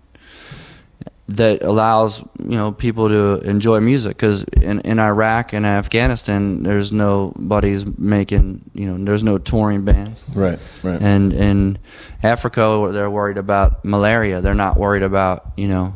that 1.29 1.63
allows 1.63 2.21
you 2.47 2.57
know 2.61 2.73
people 2.73 3.09
to 3.09 3.39
enjoy 3.49 3.81
music 3.81 4.17
because 4.17 4.45
in, 4.61 4.81
in 4.81 4.99
Iraq 4.99 5.55
and 5.55 5.65
Afghanistan 5.65 6.63
there's 6.63 6.93
nobody's 6.93 7.87
making 7.99 8.61
you 8.75 8.87
know 8.87 9.03
there's 9.05 9.25
no 9.25 9.39
touring 9.39 9.83
bands 9.85 10.23
Right. 10.35 10.59
Right. 10.83 11.01
and 11.01 11.33
in 11.33 11.79
Africa 12.23 12.91
they're 12.93 13.09
worried 13.11 13.39
about 13.39 13.83
malaria 13.85 14.41
they're 14.43 14.53
not 14.67 14.77
worried 14.77 15.03
about 15.05 15.53
you 15.57 15.69
know 15.69 15.95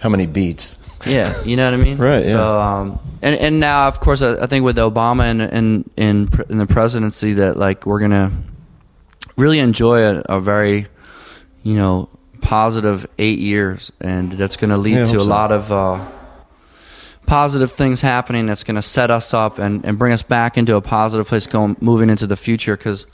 How 0.00 0.08
many 0.08 0.26
beats? 0.26 0.78
yeah, 1.06 1.30
you 1.44 1.54
know 1.56 1.66
what 1.70 1.74
I 1.74 1.82
mean. 1.84 1.98
Right, 2.10 2.24
So, 2.24 2.38
yeah. 2.58 2.80
um, 2.80 2.98
and 3.22 3.34
and 3.36 3.60
now, 3.60 3.86
of 3.86 4.00
course, 4.00 4.22
I, 4.22 4.42
I 4.44 4.46
think 4.46 4.64
with 4.64 4.78
Obama 4.78 5.24
and 5.30 5.40
in 5.42 5.90
in 5.96 6.28
in 6.48 6.58
the 6.58 6.66
presidency, 6.66 7.34
that 7.34 7.56
like 7.56 7.86
we're 7.86 8.00
gonna 8.00 8.32
really 9.36 9.58
enjoy 9.58 10.02
a, 10.02 10.22
a 10.28 10.40
very, 10.40 10.86
you 11.62 11.74
know, 11.76 12.08
positive 12.40 13.06
eight 13.18 13.38
years, 13.38 13.92
and 14.00 14.32
that's 14.32 14.56
gonna 14.56 14.78
lead 14.78 14.94
Yeah, 14.98 15.04
to 15.06 15.16
a 15.18 15.20
so. 15.20 15.26
lot 15.30 15.52
of. 15.52 15.70
Uh, 15.72 16.04
Positive 17.26 17.72
things 17.72 18.00
happening 18.00 18.46
that's 18.46 18.62
going 18.62 18.76
to 18.76 18.82
set 18.82 19.10
us 19.10 19.34
up 19.34 19.58
and, 19.58 19.84
and 19.84 19.98
bring 19.98 20.12
us 20.12 20.22
back 20.22 20.56
into 20.56 20.76
a 20.76 20.80
positive 20.80 21.26
place 21.26 21.48
going 21.48 21.76
moving 21.80 22.08
into 22.08 22.24
the 22.24 22.36
future 22.36 22.76
because, 22.76 23.04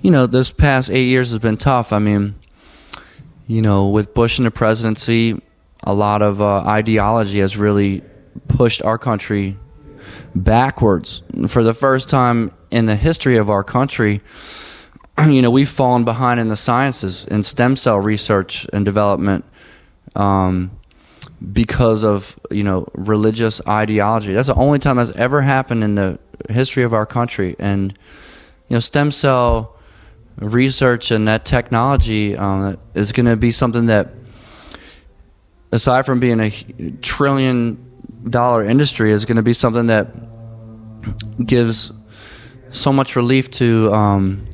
you 0.00 0.10
know, 0.10 0.24
this 0.26 0.50
past 0.50 0.90
eight 0.90 1.08
years 1.08 1.28
has 1.28 1.40
been 1.40 1.58
tough. 1.58 1.92
I 1.92 1.98
mean, 1.98 2.36
you 3.46 3.60
know, 3.60 3.88
with 3.88 4.14
Bush 4.14 4.38
in 4.38 4.44
the 4.46 4.50
presidency, 4.50 5.42
a 5.84 5.92
lot 5.92 6.22
of 6.22 6.40
uh, 6.40 6.60
ideology 6.60 7.40
has 7.40 7.58
really 7.58 8.02
pushed 8.48 8.82
our 8.82 8.96
country 8.96 9.58
backwards. 10.34 11.20
For 11.46 11.62
the 11.62 11.74
first 11.74 12.08
time 12.08 12.52
in 12.70 12.86
the 12.86 12.96
history 12.96 13.36
of 13.36 13.50
our 13.50 13.62
country, 13.62 14.22
you 15.28 15.42
know, 15.42 15.50
we've 15.50 15.68
fallen 15.68 16.04
behind 16.04 16.40
in 16.40 16.48
the 16.48 16.56
sciences, 16.56 17.24
in 17.26 17.42
stem 17.42 17.76
cell 17.76 17.98
research 17.98 18.66
and 18.72 18.84
development, 18.84 19.44
um, 20.14 20.70
because 21.52 22.04
of 22.04 22.38
you 22.50 22.62
know 22.62 22.88
religious 22.94 23.60
ideology. 23.66 24.32
That's 24.32 24.48
the 24.48 24.54
only 24.54 24.78
time 24.78 24.96
that's 24.96 25.10
ever 25.12 25.42
happened 25.42 25.84
in 25.84 25.94
the 25.94 26.18
history 26.48 26.84
of 26.84 26.94
our 26.94 27.06
country, 27.06 27.56
and 27.58 27.92
you 28.68 28.76
know, 28.76 28.80
stem 28.80 29.10
cell 29.10 29.76
research 30.36 31.10
and 31.10 31.28
that 31.28 31.44
technology 31.44 32.36
um, 32.36 32.78
is 32.94 33.12
going 33.12 33.26
to 33.26 33.36
be 33.36 33.52
something 33.52 33.86
that, 33.86 34.10
aside 35.72 36.06
from 36.06 36.20
being 36.20 36.40
a 36.40 36.50
trillion 37.02 37.86
dollar 38.28 38.64
industry, 38.64 39.12
is 39.12 39.24
going 39.24 39.36
to 39.36 39.42
be 39.42 39.52
something 39.52 39.86
that 39.86 40.08
gives 41.44 41.92
so 42.70 42.92
much 42.92 43.16
relief 43.16 43.50
to 43.50 43.92
um, 43.92 44.46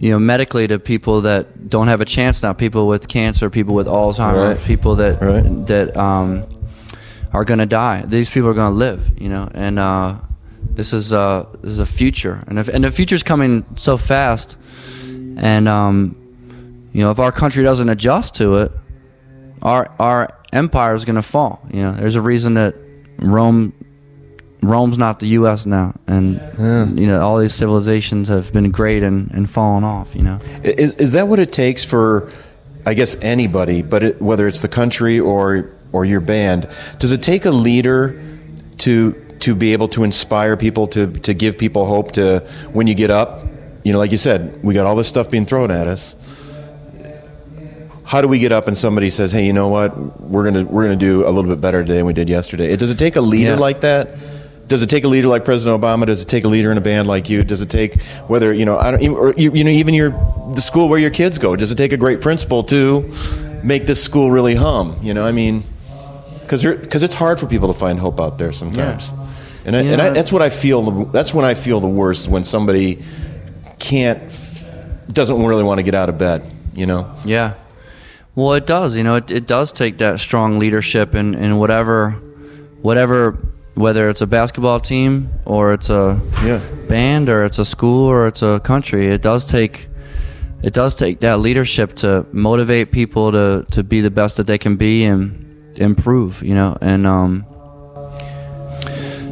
you 0.00 0.10
know 0.10 0.18
medically 0.18 0.66
to 0.66 0.78
people 0.78 1.20
that 1.20 1.68
don't 1.68 1.86
have 1.88 2.00
a 2.00 2.04
chance 2.04 2.42
now 2.42 2.52
people 2.52 2.88
with 2.88 3.06
cancer 3.06 3.48
people 3.50 3.74
with 3.74 3.86
alzheimer's 3.86 4.56
Right. 4.56 4.66
people 4.66 4.96
that 4.96 5.20
Right. 5.20 5.66
that 5.66 5.96
um, 5.96 6.42
are 7.32 7.44
going 7.44 7.58
to 7.60 7.66
die 7.66 8.02
these 8.06 8.28
people 8.30 8.48
are 8.48 8.54
going 8.54 8.72
to 8.72 8.78
live 8.78 9.20
you 9.20 9.28
know 9.28 9.48
and 9.54 9.78
uh, 9.78 10.16
this 10.78 10.92
is 10.92 11.12
uh, 11.12 11.46
this 11.62 11.70
is 11.72 11.78
a 11.78 11.86
future 11.86 12.42
and 12.48 12.58
if, 12.58 12.68
and 12.68 12.82
the 12.84 12.90
future's 12.90 13.22
coming 13.22 13.64
so 13.76 13.96
fast 13.96 14.56
and 15.36 15.68
um, 15.68 16.16
you 16.92 17.02
know, 17.04 17.10
if 17.12 17.20
our 17.20 17.30
country 17.32 17.62
doesn't 17.62 17.88
adjust 17.88 18.34
to 18.36 18.56
it, 18.56 18.72
our 19.62 19.90
our 20.00 20.28
empire 20.52 20.94
is 20.94 21.04
going 21.04 21.14
to 21.16 21.22
fall. 21.22 21.64
You 21.72 21.82
know, 21.82 21.92
there's 21.92 22.16
a 22.16 22.20
reason 22.20 22.54
that 22.54 22.74
Rome 23.18 23.72
Rome's 24.62 24.98
not 24.98 25.20
the 25.20 25.28
U.S. 25.28 25.64
now, 25.66 25.94
and 26.06 26.38
you 27.00 27.06
know 27.06 27.20
all 27.26 27.38
these 27.38 27.54
civilizations 27.54 28.28
have 28.28 28.52
been 28.52 28.70
great 28.70 29.02
and, 29.02 29.30
and 29.32 29.48
fallen 29.48 29.84
off. 29.84 30.14
You 30.14 30.22
know, 30.22 30.38
Is 30.62 30.96
is 30.96 31.12
that 31.12 31.28
what 31.28 31.38
it 31.38 31.50
takes 31.50 31.84
for, 31.84 32.30
I 32.84 32.94
guess 32.94 33.16
anybody, 33.22 33.82
but 33.82 34.02
it, 34.02 34.20
whether 34.22 34.46
it's 34.46 34.60
the 34.60 34.68
country 34.68 35.18
or 35.18 35.70
or 35.92 36.04
your 36.04 36.20
band, 36.20 36.68
does 36.98 37.10
it 37.12 37.22
take 37.22 37.46
a 37.46 37.50
leader 37.50 38.20
to 38.78 39.12
to 39.40 39.54
be 39.54 39.72
able 39.72 39.88
to 39.88 40.04
inspire 40.04 40.56
people 40.58 40.86
to 40.88 41.06
to 41.06 41.32
give 41.32 41.56
people 41.56 41.86
hope 41.86 42.12
to 42.12 42.40
when 42.72 42.86
you 42.86 42.94
get 42.94 43.10
up, 43.10 43.46
you 43.82 43.92
know, 43.92 43.98
like 43.98 44.10
you 44.10 44.18
said, 44.18 44.62
we 44.62 44.74
got 44.74 44.86
all 44.86 44.94
this 44.96 45.08
stuff 45.08 45.30
being 45.30 45.46
thrown 45.46 45.70
at 45.70 45.86
us. 45.86 46.16
How 48.04 48.20
do 48.20 48.26
we 48.28 48.40
get 48.40 48.50
up 48.52 48.66
and 48.66 48.76
somebody 48.76 49.08
says, 49.08 49.30
"Hey, 49.32 49.46
you 49.46 49.52
know 49.52 49.68
what? 49.68 50.20
We're 50.20 50.44
gonna 50.44 50.64
we're 50.64 50.82
gonna 50.82 50.96
do 50.96 51.26
a 51.26 51.30
little 51.30 51.48
bit 51.50 51.60
better 51.60 51.82
today 51.82 51.98
than 51.98 52.06
we 52.06 52.12
did 52.12 52.28
yesterday." 52.28 52.74
Does 52.76 52.90
it 52.90 52.98
take 52.98 53.16
a 53.16 53.20
leader 53.20 53.52
Yeah. 53.52 53.58
like 53.58 53.80
that? 53.82 54.16
Does 54.70 54.82
it 54.82 54.86
take 54.88 55.02
a 55.02 55.08
leader 55.08 55.26
like 55.26 55.44
President 55.44 55.82
Obama? 55.82 56.06
Does 56.06 56.22
it 56.22 56.26
take 56.26 56.44
a 56.44 56.48
leader 56.48 56.70
in 56.70 56.78
a 56.78 56.80
band 56.80 57.08
like 57.08 57.28
you? 57.28 57.42
Does 57.42 57.60
it 57.60 57.68
take 57.70 58.00
whether 58.28 58.52
you 58.54 58.64
know 58.64 58.78
I 58.78 58.92
don't 58.92 59.02
even- 59.02 59.16
or 59.16 59.34
you, 59.36 59.52
you 59.52 59.64
know 59.64 59.70
even 59.70 59.94
your 59.94 60.10
the 60.54 60.60
school 60.60 60.88
where 60.88 60.98
your 61.00 61.10
kids 61.10 61.38
go? 61.38 61.56
Does 61.56 61.72
it 61.72 61.74
take 61.74 61.92
a 61.92 61.96
great 61.96 62.20
principal 62.20 62.62
to 62.64 63.12
make 63.64 63.84
this 63.86 64.00
school 64.00 64.30
really 64.30 64.54
hum? 64.54 64.96
You 65.02 65.12
know, 65.12 65.26
I 65.26 65.32
mean, 65.32 65.64
because 66.42 66.64
because 66.64 67.02
it's 67.02 67.14
hard 67.14 67.40
for 67.40 67.46
people 67.46 67.66
to 67.66 67.74
find 67.78 67.98
hope 67.98 68.20
out 68.20 68.38
there 68.38 68.52
sometimes, 68.52 69.12
and 69.64 69.74
I, 69.74 69.80
and 69.80 70.00
I, 70.00 70.10
that's 70.10 70.30
what 70.30 70.40
I 70.40 70.50
feel. 70.50 71.04
That's 71.06 71.34
when 71.34 71.44
I 71.44 71.54
feel 71.54 71.80
the 71.80 71.88
worst 71.88 72.28
when 72.28 72.44
somebody 72.44 73.00
can't 73.80 74.20
doesn't 75.12 75.44
really 75.44 75.64
want 75.64 75.78
to 75.78 75.82
get 75.82 75.96
out 75.96 76.08
of 76.08 76.16
bed. 76.16 76.44
You 76.76 76.86
know, 76.86 77.12
Yeah. 77.24 77.54
Well, 78.36 78.54
it 78.54 78.64
does. 78.66 78.96
You 78.96 79.02
know, 79.02 79.16
it, 79.16 79.32
it 79.32 79.46
does 79.48 79.72
take 79.72 79.98
that 79.98 80.20
strong 80.20 80.60
leadership 80.60 81.16
in, 81.16 81.34
in 81.34 81.56
whatever, 81.58 82.12
whatever, 82.80 83.36
whether 83.80 84.08
it's 84.10 84.20
a 84.20 84.26
basketball 84.26 84.78
team 84.78 85.30
or 85.44 85.72
it's 85.72 85.90
a 85.90 86.20
Yeah. 86.44 86.60
band 86.88 87.28
or 87.28 87.44
it's 87.44 87.58
a 87.58 87.64
school 87.64 88.06
or 88.06 88.26
it's 88.26 88.42
a 88.42 88.60
country. 88.60 89.08
It 89.08 89.22
does 89.22 89.44
take, 89.46 89.88
it 90.62 90.72
does 90.74 90.94
take 90.94 91.20
that 91.20 91.40
leadership 91.40 91.94
to 91.96 92.26
motivate 92.32 92.92
people 92.92 93.32
to, 93.32 93.64
to 93.70 93.82
be 93.82 94.00
the 94.02 94.10
best 94.10 94.36
that 94.36 94.46
they 94.46 94.58
can 94.58 94.76
be 94.76 95.04
and 95.04 95.72
improve. 95.76 96.42
You 96.42 96.54
know, 96.54 96.76
and 96.80 97.06
um, 97.06 97.44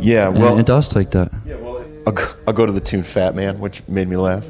yeah. 0.01 0.29
and 0.29 0.39
Well, 0.41 0.59
it 0.59 0.67
does 0.67 0.89
take 0.89 1.11
that. 1.11 1.31
I'll, 2.07 2.13
go- 2.13 2.33
I'll 2.47 2.55
go 2.55 2.65
to 2.65 2.73
the 2.73 2.81
tune 2.81 3.03
"Fat 3.03 3.35
Man," 3.35 3.61
which 3.61 3.87
made 3.87 4.09
me 4.09 4.17
laugh. 4.17 4.49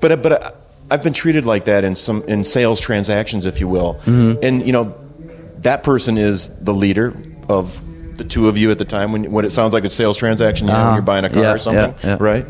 But 0.00 0.20
but 0.22 0.32
uh, 0.32 0.50
I've 0.90 1.02
been 1.02 1.12
treated 1.12 1.46
like 1.46 1.66
that 1.66 1.84
in 1.84 1.94
some 1.94 2.22
in 2.24 2.42
sales 2.42 2.80
transactions, 2.80 3.46
if 3.46 3.60
you 3.60 3.68
will. 3.68 3.94
Mm-hmm. 4.04 4.40
And 4.44 4.66
you 4.66 4.72
know, 4.72 4.94
that 5.58 5.82
person 5.84 6.18
is 6.18 6.50
the 6.60 6.74
leader 6.74 7.14
of 7.48 7.80
the 8.18 8.24
two 8.24 8.48
of 8.48 8.58
you 8.58 8.70
at 8.70 8.76
the 8.78 8.84
time 8.84 9.12
when 9.12 9.30
when 9.32 9.44
it 9.46 9.50
sounds 9.50 9.72
like 9.72 9.84
a 9.84 9.90
sales 9.90 10.18
transaction. 10.18 10.66
You 10.66 10.72
know, 10.74 10.78
when 10.78 10.86
Uh-huh. 10.88 10.94
you're 10.96 11.02
buying 11.02 11.24
a 11.24 11.30
car 11.30 11.42
Yeah, 11.42 11.52
or 11.54 11.58
something, 11.58 11.94
yeah, 12.02 12.10
yeah. 12.10 12.16
right? 12.20 12.46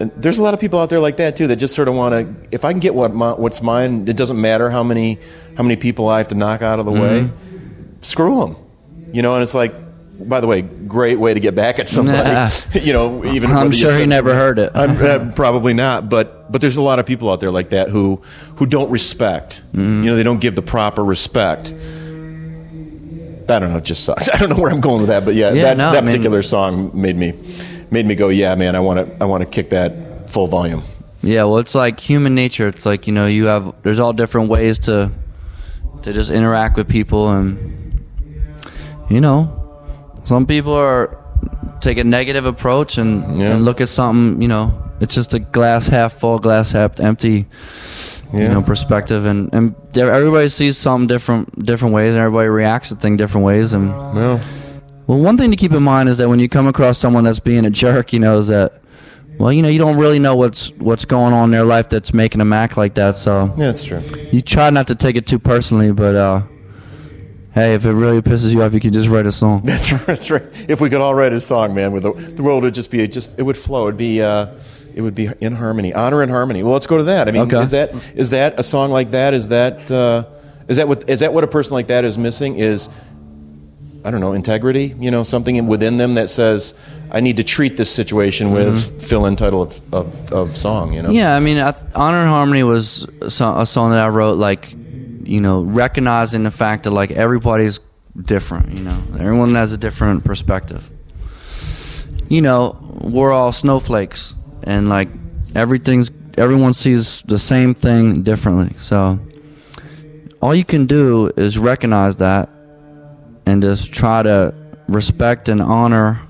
And 0.00 0.12
there's 0.16 0.38
a 0.38 0.42
lot 0.42 0.54
of 0.54 0.60
people 0.60 0.78
out 0.78 0.90
there 0.90 1.00
like 1.00 1.16
that 1.16 1.34
too 1.34 1.48
that 1.48 1.56
just 1.56 1.74
sort 1.74 1.88
of 1.88 1.94
want 1.94 2.14
to. 2.14 2.54
If 2.54 2.64
I 2.64 2.70
can 2.72 2.78
get 2.80 2.94
what 2.94 3.12
my, 3.12 3.32
what's 3.32 3.60
mine, 3.62 4.06
it 4.08 4.16
doesn't 4.16 4.40
matter 4.40 4.70
how 4.70 4.82
many 4.84 5.18
how 5.56 5.64
many 5.64 5.74
people 5.76 6.08
I 6.08 6.18
have 6.18 6.28
to 6.28 6.36
knock 6.36 6.62
out 6.62 6.78
of 6.78 6.86
the 6.86 6.92
way. 6.92 7.22
Mm-hmm. 7.22 8.00
Screw 8.00 8.40
them, 8.42 8.56
you 9.12 9.22
know. 9.22 9.34
And 9.34 9.42
it's 9.42 9.54
like, 9.54 9.74
by 10.28 10.40
the 10.40 10.46
way, 10.46 10.62
great 10.62 11.18
way 11.18 11.34
to 11.34 11.40
get 11.40 11.56
back 11.56 11.80
at 11.80 11.88
somebody. 11.88 12.30
you 12.80 12.92
know, 12.92 13.24
even 13.24 13.50
I'm 13.50 13.56
whether 13.56 13.66
you 13.70 13.72
sure 13.72 13.90
he 13.92 13.98
said- 14.00 14.08
never 14.08 14.34
heard 14.36 14.60
it. 14.60 14.70
I'm, 14.72 14.96
uh, 15.04 15.32
probably 15.34 15.74
not, 15.74 16.08
but 16.08 16.50
but 16.52 16.60
there's 16.60 16.76
a 16.76 16.82
lot 16.82 17.00
of 17.00 17.04
people 17.06 17.28
out 17.32 17.40
there 17.40 17.50
like 17.50 17.70
that 17.70 17.88
who 17.88 18.20
who 18.56 18.66
don't 18.66 18.90
respect. 18.92 19.64
Mm-hmm. 19.72 20.04
You 20.04 20.10
know, 20.10 20.14
they 20.16 20.22
don't 20.22 20.40
give 20.40 20.54
the 20.54 20.62
proper 20.62 21.04
respect. 21.04 21.74
I 23.50 23.58
don't 23.58 23.72
know. 23.72 23.78
It 23.78 23.84
just 23.84 24.04
sucks. 24.04 24.28
I 24.34 24.36
don't 24.38 24.50
know 24.50 24.56
where 24.60 24.70
I'm 24.70 24.80
going 24.80 25.00
with 25.00 25.08
that, 25.08 25.24
but 25.24 25.34
yeah, 25.34 25.52
Yeah, 25.52 25.62
that, 25.62 25.76
no, 25.76 25.90
that 25.92 25.98
I 25.98 26.00
mean- 26.00 26.06
particular 26.06 26.42
song 26.42 26.90
made 26.94 27.16
me 27.16 27.32
made 27.90 28.04
me 28.06 28.14
go, 28.14 28.28
yeah, 28.28 28.54
man, 28.54 28.76
I 28.76 28.80
want 28.80 28.98
to 29.06 29.22
I 29.22 29.26
want 29.26 29.42
to 29.42 29.48
kick 29.48 29.70
that 29.70 30.30
full 30.30 30.46
volume. 30.46 30.82
Yeah, 31.22 31.44
well, 31.44 31.58
it's 31.58 31.74
like 31.74 31.98
human 32.00 32.34
nature. 32.34 32.66
It's 32.68 32.84
like 32.86 33.06
you 33.06 33.12
know, 33.12 33.26
you 33.26 33.46
have 33.46 33.74
there's 33.82 33.98
all 33.98 34.12
different 34.12 34.48
ways 34.50 34.78
to 34.80 35.10
to 36.02 36.12
just 36.12 36.30
interact 36.30 36.76
with 36.76 36.88
people, 36.88 37.30
and 37.30 38.04
you 39.10 39.20
know, 39.20 39.50
some 40.24 40.46
people 40.46 40.74
are 40.74 41.16
take 41.80 41.98
a 41.98 42.04
negative 42.04 42.44
approach 42.46 42.98
and, 42.98 43.40
Yeah. 43.40 43.52
and 43.54 43.64
look 43.64 43.80
at 43.80 43.88
something. 43.88 44.40
You 44.42 44.48
know, 44.48 44.90
it's 45.00 45.14
just 45.14 45.34
a 45.34 45.38
glass 45.38 45.88
half 45.88 46.12
full, 46.14 46.38
glass 46.38 46.72
half 46.72 47.00
empty. 47.00 47.46
You 48.32 48.48
know, 48.48 48.62
perspective, 48.62 49.24
and 49.24 49.48
and 49.54 49.74
everybody 49.96 50.48
sees 50.50 50.76
something 50.76 51.06
different 51.08 51.64
different 51.64 51.94
ways, 51.94 52.10
and 52.14 52.18
everybody 52.18 52.48
reacts 52.48 52.90
to 52.90 52.96
things 52.96 53.16
different 53.18 53.46
ways, 53.46 53.72
and. 53.72 53.90
Well, 53.90 54.40
Well, 55.06 55.18
one 55.18 55.38
thing 55.38 55.50
to 55.50 55.56
keep 55.56 55.72
in 55.72 55.82
mind 55.82 56.10
is 56.10 56.18
that 56.18 56.28
when 56.28 56.38
you 56.38 56.48
come 56.50 56.66
across 56.66 56.98
someone 56.98 57.24
that's 57.24 57.40
being 57.40 57.64
a 57.64 57.70
jerk, 57.70 58.12
you 58.12 58.18
know, 58.20 58.36
is 58.36 58.48
that, 58.48 58.82
well, 59.38 59.50
you 59.50 59.62
know, 59.62 59.68
you 59.68 59.78
don't 59.78 59.96
really 59.96 60.18
know 60.18 60.36
what's 60.36 60.70
what's 60.72 61.06
going 61.06 61.32
on 61.32 61.44
in 61.44 61.50
their 61.50 61.64
life 61.64 61.88
that's 61.88 62.12
making 62.12 62.40
them 62.40 62.52
act 62.52 62.76
like 62.76 62.94
that. 62.96 63.16
So 63.16 63.46
yeah, 63.56 63.66
that's 63.66 63.84
true. 63.86 64.02
you 64.30 64.42
try 64.42 64.68
not 64.68 64.86
to 64.88 64.94
take 64.94 65.16
it 65.16 65.26
too 65.26 65.38
personally, 65.38 65.92
but 65.92 66.14
uh, 66.14 66.42
hey, 67.54 67.72
if 67.74 67.86
it 67.86 67.92
really 67.92 68.20
pisses 68.20 68.52
you 68.52 68.62
off, 68.62 68.74
you 68.74 68.80
can 68.80 68.92
just 68.92 69.08
write 69.08 69.26
a 69.26 69.32
song. 69.32 69.62
That's 69.64 69.90
right. 69.92 70.06
That's 70.06 70.30
right. 70.30 70.42
If 70.68 70.82
we 70.82 70.90
could 70.90 71.00
all 71.00 71.14
write 71.14 71.32
a 71.32 71.40
song, 71.40 71.74
man, 71.74 71.92
with 71.92 72.02
the, 72.02 72.12
the 72.12 72.42
world 72.42 72.62
would 72.64 72.74
just 72.74 72.90
be 72.90 73.08
just 73.08 73.38
it 73.38 73.42
would 73.44 73.56
flow. 73.56 73.88
It'd 73.88 73.96
be 73.96 74.20
uh, 74.20 74.48
it 74.98 75.02
would 75.02 75.14
be 75.14 75.30
in 75.40 75.54
harmony, 75.54 75.94
honor 75.94 76.22
and 76.22 76.30
harmony. 76.30 76.64
Well, 76.64 76.72
let's 76.72 76.88
go 76.88 76.96
to 76.98 77.04
that. 77.04 77.28
I 77.28 77.30
mean, 77.30 77.42
Okay. 77.42 77.60
is 77.62 77.70
that 77.70 77.94
is 78.16 78.30
that 78.30 78.58
a 78.58 78.64
song 78.64 78.90
like 78.90 79.12
that? 79.12 79.32
Is 79.32 79.48
that 79.50 79.88
uh, 79.92 80.24
is 80.66 80.78
that 80.78 80.88
what 80.88 81.08
is 81.08 81.20
that 81.20 81.32
what 81.32 81.44
a 81.44 81.46
person 81.46 81.74
like 81.74 81.86
that 81.86 82.04
is 82.04 82.18
missing? 82.18 82.56
Is 82.58 82.88
I 84.04 84.10
don't 84.10 84.20
know 84.20 84.32
integrity. 84.32 84.96
You 84.98 85.12
know, 85.12 85.22
something 85.22 85.68
within 85.68 85.98
them 85.98 86.14
that 86.14 86.28
says 86.28 86.74
I 87.12 87.20
need 87.20 87.36
to 87.36 87.44
treat 87.44 87.76
this 87.76 87.90
situation 87.94 88.50
with 88.50 89.00
fill 89.00 89.24
in 89.26 89.36
title 89.36 89.62
of, 89.62 89.80
of, 89.94 90.32
of 90.32 90.56
song. 90.56 90.92
You 90.92 91.02
know. 91.02 91.08
Mm-hmm. 91.10 91.16
Yeah, 91.18 91.36
I 91.36 91.40
mean, 91.40 91.58
I, 91.58 91.74
Honor 91.94 92.22
and 92.22 92.28
Harmony 92.30 92.64
was 92.64 93.06
a 93.22 93.30
song 93.30 93.90
that 93.92 94.00
I 94.00 94.08
wrote, 94.08 94.36
like, 94.36 94.72
you 95.22 95.40
know, 95.40 95.62
recognizing 95.62 96.42
the 96.42 96.50
fact 96.50 96.82
that, 96.84 96.90
like, 96.90 97.12
everybody's 97.12 97.78
different, 98.20 98.76
you 98.76 98.82
know, 98.82 99.00
everyone 99.14 99.54
has 99.54 99.72
a 99.72 99.78
different 99.78 100.24
perspective. 100.24 100.90
You 102.28 102.42
know, 102.42 102.76
we're 103.00 103.32
all 103.32 103.52
snowflakes, 103.52 104.34
and, 104.68 104.88
like, 104.88 105.08
everything's, 105.56 106.10
everyone 106.36 106.72
sees 106.74 107.22
the 107.22 107.38
same 107.38 107.74
thing 107.74 108.22
differently. 108.22 108.76
So, 108.78 109.18
all 110.40 110.54
you 110.54 110.64
can 110.64 110.86
do 110.86 111.32
is 111.36 111.58
recognize 111.58 112.16
that 112.16 112.48
and 113.46 113.62
just 113.62 113.92
try 113.92 114.22
to 114.22 114.54
respect 114.88 115.48
and 115.48 115.60
honor 115.60 116.20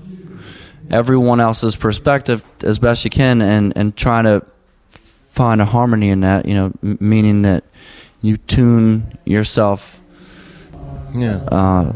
everyone 0.89 1.39
else's 1.39 1.75
perspective 1.75 2.43
as 2.63 2.79
best 2.79 3.05
you 3.05 3.11
can 3.11 3.41
and 3.41 3.71
and 3.75 3.95
try 3.95 4.21
to 4.23 4.43
find 4.87 5.61
a 5.61 5.65
harmony 5.65 6.09
in 6.09 6.21
that 6.21 6.45
you 6.47 6.55
know 6.55 6.71
m- 6.81 6.97
meaning 6.99 7.43
that 7.43 7.63
you 8.21 8.35
tune 8.37 9.15
yourself 9.25 10.01
Yeah. 11.13 11.35
uh, 11.51 11.93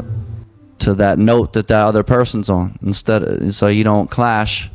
to 0.78 0.94
that 0.94 1.18
note 1.18 1.54
that 1.54 1.66
that 1.68 1.84
other 1.86 2.02
person's 2.04 2.48
on 2.48 2.78
instead 2.82 3.22
of, 3.24 3.54
so 3.54 3.66
you 3.66 3.82
don't 3.82 4.08
clash 4.10 4.70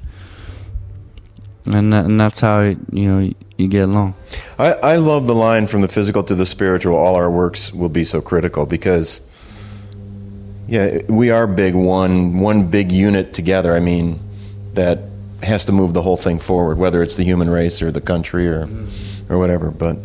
and 1.70 1.94
that, 1.94 2.06
and 2.06 2.20
that's 2.20 2.40
how 2.40 2.62
you 2.62 2.78
know 2.92 3.34
you 3.58 3.68
get 3.68 3.84
along 3.84 4.16
I, 4.58 4.74
I 4.74 4.96
love 4.98 5.26
the 5.26 5.36
line 5.36 5.68
from 5.68 5.82
the 5.82 5.88
physical 5.88 6.24
to 6.24 6.36
the 6.36 6.46
spiritual, 6.46 6.96
all 6.96 7.16
our 7.16 7.32
works 7.32 7.74
will 7.74 7.90
be 7.90 8.04
so 8.04 8.22
critical 8.22 8.66
because, 8.66 9.22
yeah, 10.68 11.02
we 11.08 11.30
are 11.30 11.48
big, 11.48 11.76
one, 11.76 12.40
one 12.40 12.68
big 12.68 12.92
unit 12.92 13.34
together. 13.34 13.74
I 13.74 13.80
mean, 13.80 14.20
that 14.74 15.00
has 15.44 15.66
to 15.66 15.72
move 15.72 15.94
the 15.94 16.02
whole 16.02 16.18
thing 16.18 16.40
forward, 16.40 16.78
whether 16.78 17.02
it's 17.02 17.16
the 17.16 17.24
human 17.24 17.50
race 17.50 17.82
or 17.82 17.92
the 17.92 18.02
country 18.02 18.48
or, 18.48 18.68
or 19.30 19.38
whatever. 19.38 19.72
But 19.72 19.98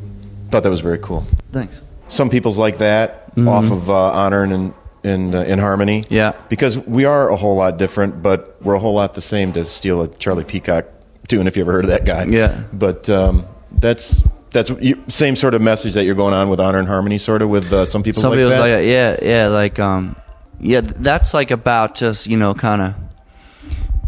thought 0.51 0.63
that 0.63 0.71
was 0.71 0.81
very 0.81 0.99
cool. 0.99 1.27
thanks 1.51 1.81
Some 2.07 2.31
people's 2.31 2.59
like 2.59 2.79
that 2.79 3.33
off 3.37 3.73
of 3.73 3.91
uh, 3.91 4.13
honor 4.13 4.45
and, 4.45 4.73
and 5.03 5.35
uh, 5.35 5.39
in 5.39 5.59
harmony. 5.59 6.05
Yeah. 6.09 6.35
Because 6.49 6.79
we 6.79 7.05
are 7.05 7.29
a 7.29 7.37
whole 7.37 7.57
lot 7.57 7.77
different, 7.77 8.23
but 8.23 8.57
we're 8.63 8.75
a 8.75 8.79
whole 8.79 8.95
lot 8.95 9.15
the 9.15 9.21
same 9.21 9.53
to 9.55 9.65
steal 9.65 10.03
a 10.03 10.09
Charlie 10.09 10.45
Peacock 10.45 10.87
tune, 11.29 11.47
if 11.47 11.57
you 11.57 11.63
ever 11.63 11.73
heard 11.73 11.85
of 11.85 11.91
that 11.91 12.05
guy. 12.05 12.25
Yeah. 12.29 12.63
But 12.73 13.09
um, 13.11 13.47
that's 13.73 14.23
that's 14.51 14.71
you, 14.81 15.03
same 15.09 15.37
sort 15.37 15.55
of 15.55 15.63
message 15.63 15.95
that 15.95 16.05
you're 16.05 16.15
going 16.15 16.35
on 16.35 16.49
with 16.49 16.61
honor 16.61 16.79
and 16.79 16.89
harmony, 16.89 17.19
sort 17.19 17.43
of 17.43 17.49
with 17.49 17.73
uh, 17.73 17.85
some 17.87 18.03
people 18.03 18.23
some 18.23 18.31
like 18.33 18.49
that. 18.49 18.61
like 18.61 18.87
yeah 18.87 19.17
yeah 19.23 19.47
like 19.49 19.79
um 19.81 20.15
yeah 20.61 20.81
that's 20.81 21.35
like 21.35 21.51
about 21.51 21.95
just 21.97 22.27
you 22.27 22.37
know 22.37 22.55
kind 22.55 22.81
of 22.83 22.95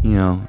you 0.03 0.11
know 0.15 0.47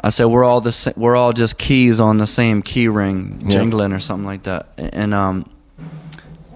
I 0.00 0.08
said 0.10 0.26
we're 0.26 0.44
all 0.44 0.60
the 0.60 0.72
sa- 0.72 0.92
we're 0.96 1.16
all 1.16 1.32
just 1.32 1.58
keys 1.58 2.00
on 2.00 2.18
the 2.18 2.26
same 2.26 2.62
key 2.62 2.88
ring 2.88 3.42
Yeah. 3.44 3.58
jingling 3.58 3.92
or 3.92 3.98
something 3.98 4.24
like 4.26 4.44
that 4.44 4.68
and 4.78 5.12
um 5.12 5.50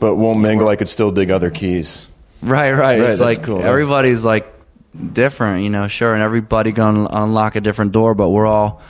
but 0.01 0.17
won't 0.17 0.41
mingle. 0.41 0.69
I 0.69 0.77
could 0.77 0.89
still 0.89 1.13
dig 1.13 1.31
other 1.31 1.51
keys. 1.51 2.09
right 2.41 2.73
right, 2.73 2.99
Right, 3.01 3.11
it's 3.11 3.21
like 3.21 3.43
cool, 3.43 3.61
yeah. 3.61 3.69
everybody's 3.69 4.25
like 4.25 4.52
different 5.13 5.65
you 5.65 5.71
know 5.71 5.89
sure 5.89 6.15
and 6.15 6.23
everybody 6.23 6.71
gonna 6.73 7.07
unlock 7.11 7.57
a 7.57 7.61
different 7.61 7.93
door 7.93 8.15
but 8.15 8.29
we're 8.31 8.47
all 8.47 8.81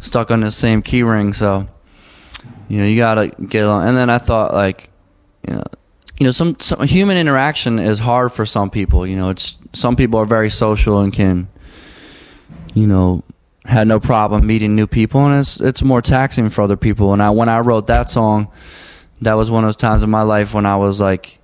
stuck 0.00 0.30
on 0.30 0.40
the 0.40 0.50
same 0.50 0.80
key 0.82 1.02
ring 1.02 1.32
so 1.32 1.68
You 2.70 2.78
know, 2.78 2.86
you 2.86 2.96
gotta 2.96 3.28
get 3.48 3.64
along. 3.64 3.88
And 3.88 3.96
then 3.96 4.08
I 4.08 4.18
thought 4.18 4.54
like, 4.54 4.90
you 5.46 5.54
know, 5.54 5.64
you 6.20 6.24
know, 6.24 6.30
some, 6.30 6.54
some 6.60 6.86
human 6.86 7.16
interaction 7.16 7.80
is 7.80 7.98
hard 7.98 8.30
for 8.30 8.46
some 8.46 8.70
people. 8.70 9.04
You 9.04 9.16
know, 9.16 9.30
it's 9.30 9.58
some 9.72 9.96
people 9.96 10.20
are 10.20 10.24
very 10.24 10.50
social 10.50 11.00
and 11.00 11.12
can, 11.12 11.48
you 12.72 12.86
know, 12.86 13.24
had 13.64 13.88
no 13.88 13.98
problem 13.98 14.46
meeting 14.46 14.76
new 14.76 14.86
people, 14.86 15.26
and 15.26 15.40
it's 15.40 15.60
it's 15.60 15.82
more 15.82 16.00
taxing 16.00 16.48
for 16.48 16.62
other 16.62 16.76
people. 16.76 17.12
And 17.12 17.20
I 17.20 17.30
when 17.30 17.48
I 17.48 17.58
wrote 17.58 17.88
that 17.88 18.08
song, 18.08 18.46
that 19.22 19.34
was 19.34 19.50
one 19.50 19.64
of 19.64 19.68
those 19.68 19.76
times 19.76 20.04
in 20.04 20.10
my 20.10 20.22
life 20.22 20.54
when 20.54 20.64
I 20.64 20.76
was 20.76 21.00
like, 21.00 21.39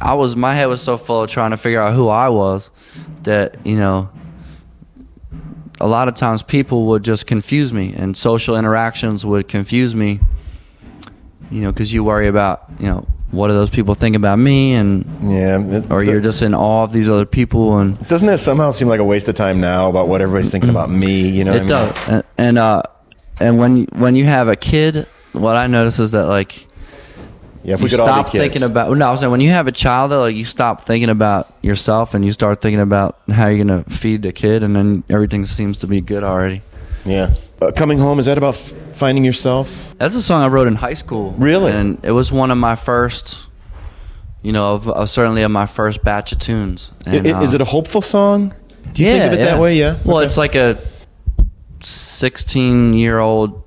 I 0.00 0.14
was 0.14 0.36
my 0.36 0.54
head 0.54 0.66
was 0.66 0.80
so 0.82 0.96
full 0.96 1.22
of 1.22 1.30
trying 1.30 1.50
to 1.52 1.56
figure 1.56 1.80
out 1.80 1.94
who 1.94 2.08
I 2.08 2.28
was 2.28 2.70
that 3.22 3.66
you 3.66 3.76
know. 3.76 4.10
A 5.78 5.86
lot 5.86 6.08
of 6.08 6.14
times, 6.14 6.42
people 6.42 6.86
would 6.86 7.02
just 7.04 7.26
confuse 7.26 7.70
me, 7.70 7.92
and 7.94 8.16
social 8.16 8.56
interactions 8.56 9.26
would 9.26 9.46
confuse 9.46 9.94
me. 9.94 10.20
You 11.50 11.60
know, 11.60 11.70
because 11.70 11.92
you 11.92 12.02
worry 12.02 12.28
about 12.28 12.64
you 12.80 12.86
know 12.86 13.06
what 13.30 13.48
do 13.48 13.54
those 13.54 13.68
people 13.70 13.94
think 13.94 14.16
about 14.16 14.38
me, 14.38 14.72
and 14.72 15.04
Yeah. 15.22 15.60
it- 15.60 15.90
or 15.90 16.02
the- 16.04 16.12
you're 16.12 16.20
just 16.20 16.40
in 16.40 16.54
awe 16.54 16.84
of 16.84 16.92
these 16.92 17.08
other 17.10 17.26
people, 17.26 17.76
and 17.78 17.98
Doesn't 18.08 18.26
that 18.26 18.38
somehow 18.40 18.70
seem 18.70 18.88
like 18.88 19.00
a 19.00 19.04
waste 19.04 19.28
of 19.28 19.34
time 19.34 19.60
now 19.60 19.88
about 19.90 20.08
what 20.08 20.22
everybody's 20.22 20.50
thinking 20.50 20.70
about 20.70 20.90
me? 20.90 21.28
You 21.28 21.44
know 21.44 21.52
what 21.52 21.56
it 21.70 21.70
I 21.70 21.80
mean? 21.84 21.88
does. 21.88 22.08
And, 22.08 22.24
and 22.38 22.58
uh, 22.58 22.82
and 23.38 23.58
when 23.58 23.86
when 23.96 24.16
you 24.16 24.24
have 24.24 24.48
a 24.48 24.56
kid, 24.56 25.06
what 25.32 25.56
I 25.58 25.66
notice 25.66 25.98
is 25.98 26.12
that 26.12 26.26
like 26.26 26.66
Yeah, 27.66 27.74
if 27.74 27.80
you 27.80 27.84
we 27.84 27.90
could 27.90 28.00
all 28.00 28.06
stop 28.06 28.26
be 28.26 28.32
kids. 28.38 28.42
thinking 28.44 28.62
about. 28.62 28.96
No, 28.96 29.08
I 29.08 29.10
was 29.10 29.18
saying 29.20 29.30
when 29.32 29.40
you 29.40 29.50
have 29.50 29.66
a 29.66 29.72
child, 29.72 30.12
though, 30.12 30.20
like 30.20 30.36
you 30.36 30.44
stop 30.44 30.82
thinking 30.82 31.08
about 31.10 31.52
yourself 31.62 32.14
and 32.14 32.24
you 32.24 32.30
start 32.30 32.60
thinking 32.60 32.80
about 32.80 33.18
how 33.28 33.48
you're 33.48 33.64
gonna 33.64 33.82
feed 33.84 34.22
the 34.22 34.32
kid, 34.32 34.62
and 34.62 34.76
then 34.76 35.02
everything 35.10 35.44
seems 35.44 35.78
to 35.78 35.86
be 35.88 36.00
good 36.00 36.22
already. 36.22 36.62
Yeah. 37.04 37.34
Uh, 37.60 37.72
coming 37.72 37.98
home, 37.98 38.18
is 38.20 38.26
that 38.26 38.38
about 38.38 38.54
f- 38.54 38.72
finding 38.92 39.24
yourself? 39.24 39.94
That's 39.98 40.14
a 40.14 40.22
song 40.22 40.42
I 40.42 40.48
wrote 40.48 40.68
in 40.68 40.74
high 40.76 40.94
school. 40.94 41.32
Really? 41.38 41.72
And 41.72 41.98
it 42.04 42.12
was 42.12 42.30
one 42.30 42.50
of 42.52 42.58
my 42.58 42.74
first, 42.76 43.48
you 44.42 44.52
know, 44.52 44.74
of, 44.74 44.88
of 44.88 45.08
certainly 45.10 45.42
of 45.42 45.50
my 45.50 45.66
first 45.66 46.04
batch 46.04 46.30
of 46.32 46.38
tunes. 46.38 46.90
And, 47.06 47.26
i- 47.26 47.42
is 47.42 47.52
uh, 47.52 47.56
it 47.56 47.60
a 47.62 47.64
hopeful 47.64 48.02
song? 48.02 48.54
Do 48.92 49.02
you 49.02 49.10
think 49.10 49.24
of 49.24 49.32
it 49.32 49.42
that 49.42 49.58
way? 49.58 49.76
Yeah. 49.76 49.98
Well, 50.04 50.18
Okay. 50.18 50.26
it's 50.26 50.36
like 50.36 50.54
a 50.54 50.78
16 51.80 52.94
year 52.94 53.18
old. 53.18 53.62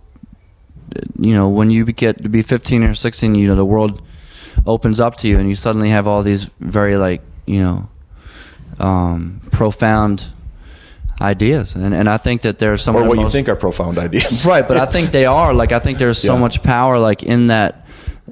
You 1.20 1.34
know, 1.34 1.50
when 1.50 1.70
you 1.72 1.86
get 1.86 2.24
to 2.24 2.30
be 2.30 2.42
15 2.42 2.84
or 2.84 2.94
16, 2.96 3.36
you 3.36 3.48
know, 3.48 3.56
the 3.56 3.66
world 3.66 4.02
opens 4.66 5.00
up 5.00 5.18
to 5.18 5.28
you, 5.28 5.38
and 5.40 5.48
you 5.50 5.56
suddenly 5.56 5.90
have 5.90 6.08
all 6.08 6.24
these 6.24 6.46
very 6.60 6.98
like 6.98 7.22
you 7.46 7.62
know, 7.62 7.90
um, 8.80 9.40
profound 9.52 10.26
ideas, 11.22 11.76
and 11.76 11.94
and 11.94 12.08
I 12.08 12.18
think 12.18 12.42
that 12.44 12.60
there's 12.60 12.82
some 12.82 12.96
or 12.96 13.04
what 13.04 13.18
you 13.18 13.24
most- 13.24 13.32
think 13.34 13.50
are 13.50 13.56
profound 13.56 13.98
ideas. 13.98 14.46
right 14.52 14.66
but 14.68 14.78
i 14.78 14.86
think 14.86 15.12
they 15.12 15.26
are 15.26 15.54
like 15.54 15.72
i 15.74 15.80
think 15.80 15.98
there's 15.98 16.18
so 16.18 16.34
Yeah. 16.36 16.40
much 16.40 16.64
power 16.64 16.98
like 16.98 17.24
in 17.24 17.48
that 17.48 17.86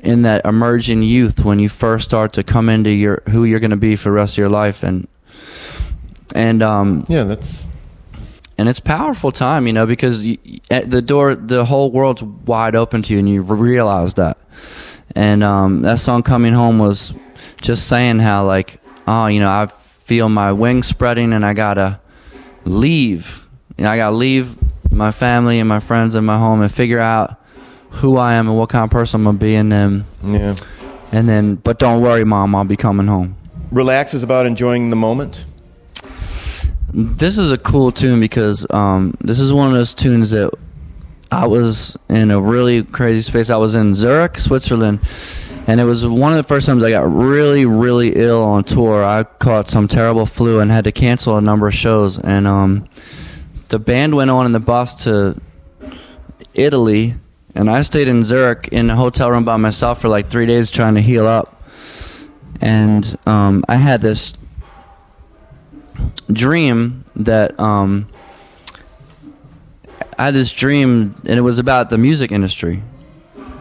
in 0.03 0.21
that 0.21 0.45
emerging 0.45 1.03
youth 1.03 1.43
when 1.43 1.59
you 1.59 1.67
first 1.69 2.05
start 2.05 2.31
to 2.33 2.43
come 2.43 2.69
into 2.69 2.89
your 2.91 3.23
who 3.29 3.43
you're 3.43 3.59
going 3.59 3.71
to 3.71 3.75
be 3.89 3.95
for 3.97 4.09
the 4.09 4.13
rest 4.15 4.35
of 4.35 4.37
your 4.37 4.49
life 4.49 4.83
and 4.83 5.07
and 6.35 6.61
um 6.63 7.05
Yeah, 7.09 7.23
that's 7.23 7.67
and 8.57 8.67
it's 8.67 8.79
powerful 8.79 9.31
time 9.31 9.67
you 9.67 9.73
know 9.73 9.85
because 9.85 10.25
you, 10.25 10.37
at 10.69 10.89
the 10.89 11.01
door 11.01 11.35
the 11.35 11.65
whole 11.65 11.91
world's 11.91 12.23
wide 12.23 12.75
open 12.75 13.01
to 13.01 13.13
you 13.13 13.19
and 13.19 13.29
you 13.29 13.41
realize 13.41 14.15
that 14.15 14.37
and 15.15 15.43
um 15.43 15.81
that 15.81 15.99
song 15.99 16.23
coming 16.23 16.53
home 16.53 16.79
was 16.79 17.13
just 17.61 17.87
saying 17.87 18.19
how 18.19 18.45
like 18.45 18.79
oh 19.07 19.27
you 19.27 19.39
know 19.39 19.49
i 19.49 19.65
feel 19.67 20.29
my 20.29 20.51
wings 20.51 20.87
spreading 20.87 21.33
and 21.33 21.45
i 21.45 21.53
gotta 21.53 21.99
leave 22.65 23.45
you 23.77 23.83
know, 23.83 23.91
i 23.91 23.97
gotta 23.97 24.15
leave 24.15 24.57
my 24.91 25.11
family 25.11 25.59
and 25.59 25.69
my 25.69 25.79
friends 25.79 26.15
and 26.15 26.25
my 26.25 26.37
home 26.37 26.61
and 26.61 26.73
figure 26.73 26.99
out 26.99 27.41
who 27.91 28.17
i 28.17 28.33
am 28.33 28.47
and 28.47 28.57
what 28.57 28.69
kind 28.69 28.83
of 28.83 28.91
person 28.91 29.21
i'm 29.21 29.25
gonna 29.25 29.37
be 29.37 29.55
and 29.55 29.71
then 29.71 30.05
yeah. 30.23 30.55
and 31.11 31.29
then 31.29 31.55
but 31.55 31.79
don't 31.79 32.01
worry 32.01 32.23
mom 32.23 32.55
i'll 32.55 32.63
be 32.63 32.77
coming 32.77 33.07
home 33.07 33.35
Relax 33.71 34.13
is 34.13 34.23
about 34.23 34.45
enjoying 34.45 34.89
the 34.91 34.95
moment. 34.95 35.45
This 36.99 37.37
is 37.37 37.51
a 37.51 37.59
cool 37.59 37.91
tune 37.91 38.19
because 38.19 38.65
um, 38.71 39.15
this 39.21 39.39
is 39.39 39.53
one 39.53 39.67
of 39.67 39.73
those 39.75 39.93
tunes 39.93 40.31
that 40.31 40.51
I 41.31 41.45
was 41.45 41.95
in 42.09 42.31
a 42.31 42.41
really 42.41 42.83
crazy 42.83 43.21
space. 43.21 43.51
I 43.51 43.57
was 43.57 43.75
in 43.75 43.93
Zurich, 43.93 44.39
Switzerland, 44.39 45.01
and 45.67 45.79
it 45.79 45.83
was 45.83 46.07
one 46.07 46.31
of 46.31 46.37
the 46.37 46.43
first 46.43 46.65
times 46.65 46.81
I 46.81 46.89
got 46.89 47.07
really, 47.07 47.67
really 47.67 48.13
ill 48.15 48.41
on 48.41 48.63
tour. 48.63 49.05
I 49.05 49.25
caught 49.25 49.69
some 49.69 49.87
terrible 49.87 50.25
flu 50.25 50.57
and 50.57 50.71
had 50.71 50.85
to 50.85 50.91
cancel 50.91 51.37
a 51.37 51.41
number 51.41 51.67
of 51.67 51.75
shows. 51.75 52.17
And 52.17 52.47
um, 52.47 52.89
the 53.67 53.77
band 53.77 54.15
went 54.15 54.31
on 54.31 54.47
in 54.47 54.51
the 54.51 54.59
bus 54.59 55.03
to 55.03 55.39
Italy, 56.55 57.13
and 57.53 57.69
I 57.69 57.83
stayed 57.83 58.07
in 58.07 58.23
Zurich 58.23 58.69
in 58.69 58.89
a 58.89 58.95
hotel 58.95 59.29
room 59.29 59.45
by 59.45 59.57
myself 59.57 60.01
for 60.01 60.09
like 60.09 60.31
three 60.31 60.47
days 60.47 60.71
trying 60.71 60.95
to 60.95 61.01
heal 61.01 61.27
up. 61.27 61.61
And 62.59 63.19
um, 63.27 63.63
I 63.69 63.75
had 63.75 64.01
this 64.01 64.33
dream 66.31 67.03
that 67.15 67.59
um, 67.59 68.07
I 70.17 70.25
had 70.25 70.33
this 70.33 70.51
dream, 70.51 71.13
and 71.25 71.37
it 71.37 71.41
was 71.41 71.59
about 71.59 71.89
the 71.89 71.97
music 71.97 72.31
industry. 72.31 72.83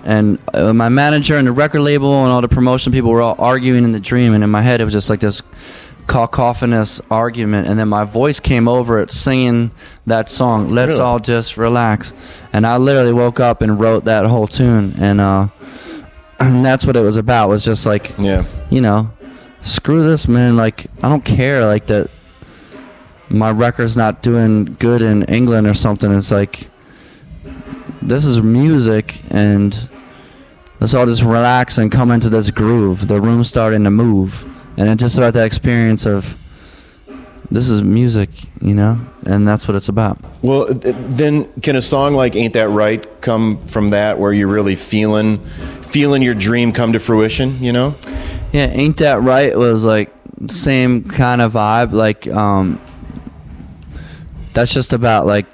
And 0.05 0.39
uh, 0.55 0.73
my 0.73 0.89
manager 0.89 1.37
and 1.37 1.47
the 1.47 1.53
record 1.53 1.81
label 1.81 2.23
and 2.23 2.31
all 2.31 2.41
the 2.41 2.49
promotion 2.49 2.93
people 2.93 3.11
were 3.11 3.21
all 3.21 3.35
arguing 3.39 3.85
in 3.85 3.93
the 3.93 4.01
dream, 4.01 4.35
and 4.35 4.45
in 4.45 4.51
my 4.51 4.63
head 4.63 4.81
it 4.81 4.85
was 4.85 4.93
just 4.93 5.11
like 5.11 5.21
this 5.21 5.43
cacophonous 6.07 7.01
argument. 7.11 7.67
And 7.67 7.79
then 7.79 7.89
my 7.89 8.05
voice 8.05 8.39
came 8.39 8.69
over 8.69 9.01
it 9.01 9.11
singing 9.11 9.73
that 10.07 10.31
song, 10.31 10.69
"Let's 10.69 10.91
Really? 10.91 11.03
All 11.03 11.19
Just 11.19 11.57
Relax." 11.57 12.15
And 12.53 12.65
I 12.67 12.77
literally 12.77 13.13
woke 13.13 13.41
up 13.41 13.63
and 13.63 13.81
wrote 13.81 14.05
that 14.05 14.27
whole 14.27 14.47
tune, 14.47 14.95
and 14.99 15.21
uh, 15.21 15.49
and 16.39 16.65
that's 16.65 16.87
what 16.87 16.97
it 16.97 17.03
was 17.03 17.17
about. 17.17 17.49
Was 17.49 17.65
just 17.65 17.85
like 17.85 18.15
Yeah. 18.17 18.45
you 18.71 18.81
know, 18.81 19.11
screw 19.63 20.07
this, 20.09 20.29
man. 20.29 20.57
Like, 20.57 20.87
I 21.03 21.09
don't 21.09 21.25
care, 21.25 21.67
like, 21.67 21.87
that 21.87 22.09
my 23.29 23.51
record's 23.51 23.97
not 23.97 24.23
doing 24.23 24.65
good 24.65 25.03
in 25.03 25.25
England 25.25 25.67
or 25.67 25.75
something. 25.75 26.13
It's 26.13 26.31
like, 26.31 26.69
this 28.03 28.25
is 28.25 28.43
music, 28.43 29.21
and 29.31 29.89
let's 30.81 30.95
all 30.95 31.07
just 31.07 31.23
relax 31.23 31.79
and 31.79 31.91
come 31.91 32.11
into 32.11 32.29
this 32.29 32.51
groove. 32.51 33.09
The 33.09 33.21
room's 33.21 33.49
starting 33.49 33.85
to 33.85 33.91
move. 33.91 34.45
And 34.77 34.89
it's 34.89 35.01
just 35.01 35.17
about 35.17 35.33
that 35.35 35.47
experience 35.47 36.07
of, 36.07 36.37
this 37.51 37.69
is 37.69 37.83
music, 37.83 38.29
you 38.61 38.75
know? 38.75 39.01
And 39.25 39.47
that's 39.47 39.67
what 39.67 39.77
it's 39.77 39.89
about. 39.89 40.19
Well, 40.43 40.67
then 40.71 41.47
can 41.63 41.77
a 41.77 41.83
song 41.83 42.15
like 42.15 42.37
"Ain't 42.37 42.53
That 42.53 42.69
Right" 42.69 43.21
come 43.21 43.65
from 43.67 43.91
that, 43.91 44.19
where 44.19 44.33
you're 44.33 44.49
really 44.49 44.77
feeling, 44.77 45.39
feeling 45.83 46.23
your 46.23 46.35
dream 46.35 46.73
come 46.73 46.93
to 46.93 46.99
fruition? 46.99 47.63
You 47.63 47.73
know? 47.73 47.95
Yeah, 48.53 48.67
ain't 48.67 48.99
that 48.99 49.23
right? 49.23 49.57
Was 49.57 49.85
like 49.85 50.13
same 50.49 51.05
kind 51.05 51.41
of 51.41 51.55
vibe. 51.55 51.93
Like, 51.93 52.27
um, 52.29 52.81
that's 54.57 54.73
just 54.73 54.95
about 54.95 55.27
like 55.27 55.47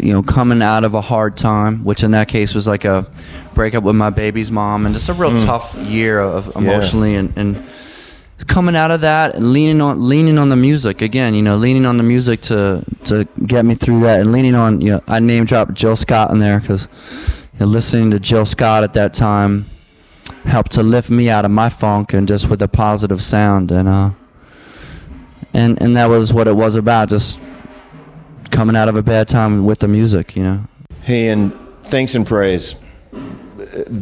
you 0.00 0.12
know 0.12 0.22
coming 0.22 0.62
out 0.62 0.84
of 0.84 0.94
a 0.94 1.00
hard 1.02 1.36
time, 1.36 1.84
which 1.84 2.02
in 2.02 2.12
that 2.12 2.28
case 2.28 2.54
was 2.54 2.66
like 2.66 2.84
a 2.84 3.06
breakup 3.54 3.84
with 3.84 3.94
my 3.94 4.10
baby's 4.10 4.50
mom, 4.50 4.86
and 4.86 4.94
just 4.94 5.08
a 5.10 5.12
real 5.12 5.38
tough 5.38 5.76
year 5.76 6.18
of 6.18 6.56
emotionally 6.56 7.14
and. 7.14 7.32
and 7.36 7.64
coming 8.48 8.76
out 8.76 8.90
of 8.90 9.00
that 9.00 9.36
and 9.36 9.52
leaning 9.54 9.80
on 9.80 10.06
leaning 10.06 10.38
on 10.38 10.50
the 10.50 10.56
music 10.56 11.00
again 11.00 11.34
you 11.34 11.40
know 11.40 11.56
leaning 11.56 11.86
on 11.86 11.96
the 11.96 12.02
music 12.02 12.42
to 12.42 12.84
to 13.02 13.26
get 13.46 13.64
me 13.64 13.74
through 13.74 14.00
that 14.00 14.20
and 14.20 14.32
leaning 14.32 14.54
on 14.54 14.82
you 14.82 14.90
know 14.90 15.00
I 15.06 15.20
name 15.20 15.46
dropped 15.46 15.72
Jill 15.72 15.96
Scott 15.96 16.30
in 16.30 16.40
there 16.40 16.60
because 16.60 16.88
you 17.54 17.60
know, 17.60 17.66
listening 17.66 18.10
to 18.10 18.20
Jill 18.20 18.44
Scott 18.44 18.84
at 18.84 18.92
that 18.94 19.14
time 19.14 19.64
helped 20.44 20.72
to 20.72 20.82
lift 20.82 21.08
me 21.10 21.30
out 21.30 21.46
of 21.46 21.52
my 21.52 21.70
funk 21.70 22.12
and 22.12 22.28
just 22.28 22.50
with 22.50 22.60
a 22.60 22.68
positive 22.68 23.22
sound 23.22 23.70
and 23.70 23.88
uh 23.88 24.10
and 25.54 25.80
and 25.80 25.96
that 25.96 26.06
was 26.06 26.34
what 26.34 26.46
it 26.46 26.56
was 26.56 26.76
about 26.76 27.08
just 27.08 27.40
coming 28.54 28.76
out 28.76 28.88
of 28.88 28.96
a 28.96 29.02
bad 29.02 29.26
time 29.28 29.66
with 29.66 29.78
the 29.80 29.88
music 29.88 30.36
you 30.36 30.42
know 30.42 30.64
Hey, 31.02 31.28
and 31.28 31.52
thanks 31.84 32.14
and 32.14 32.26
praise. 32.26 32.76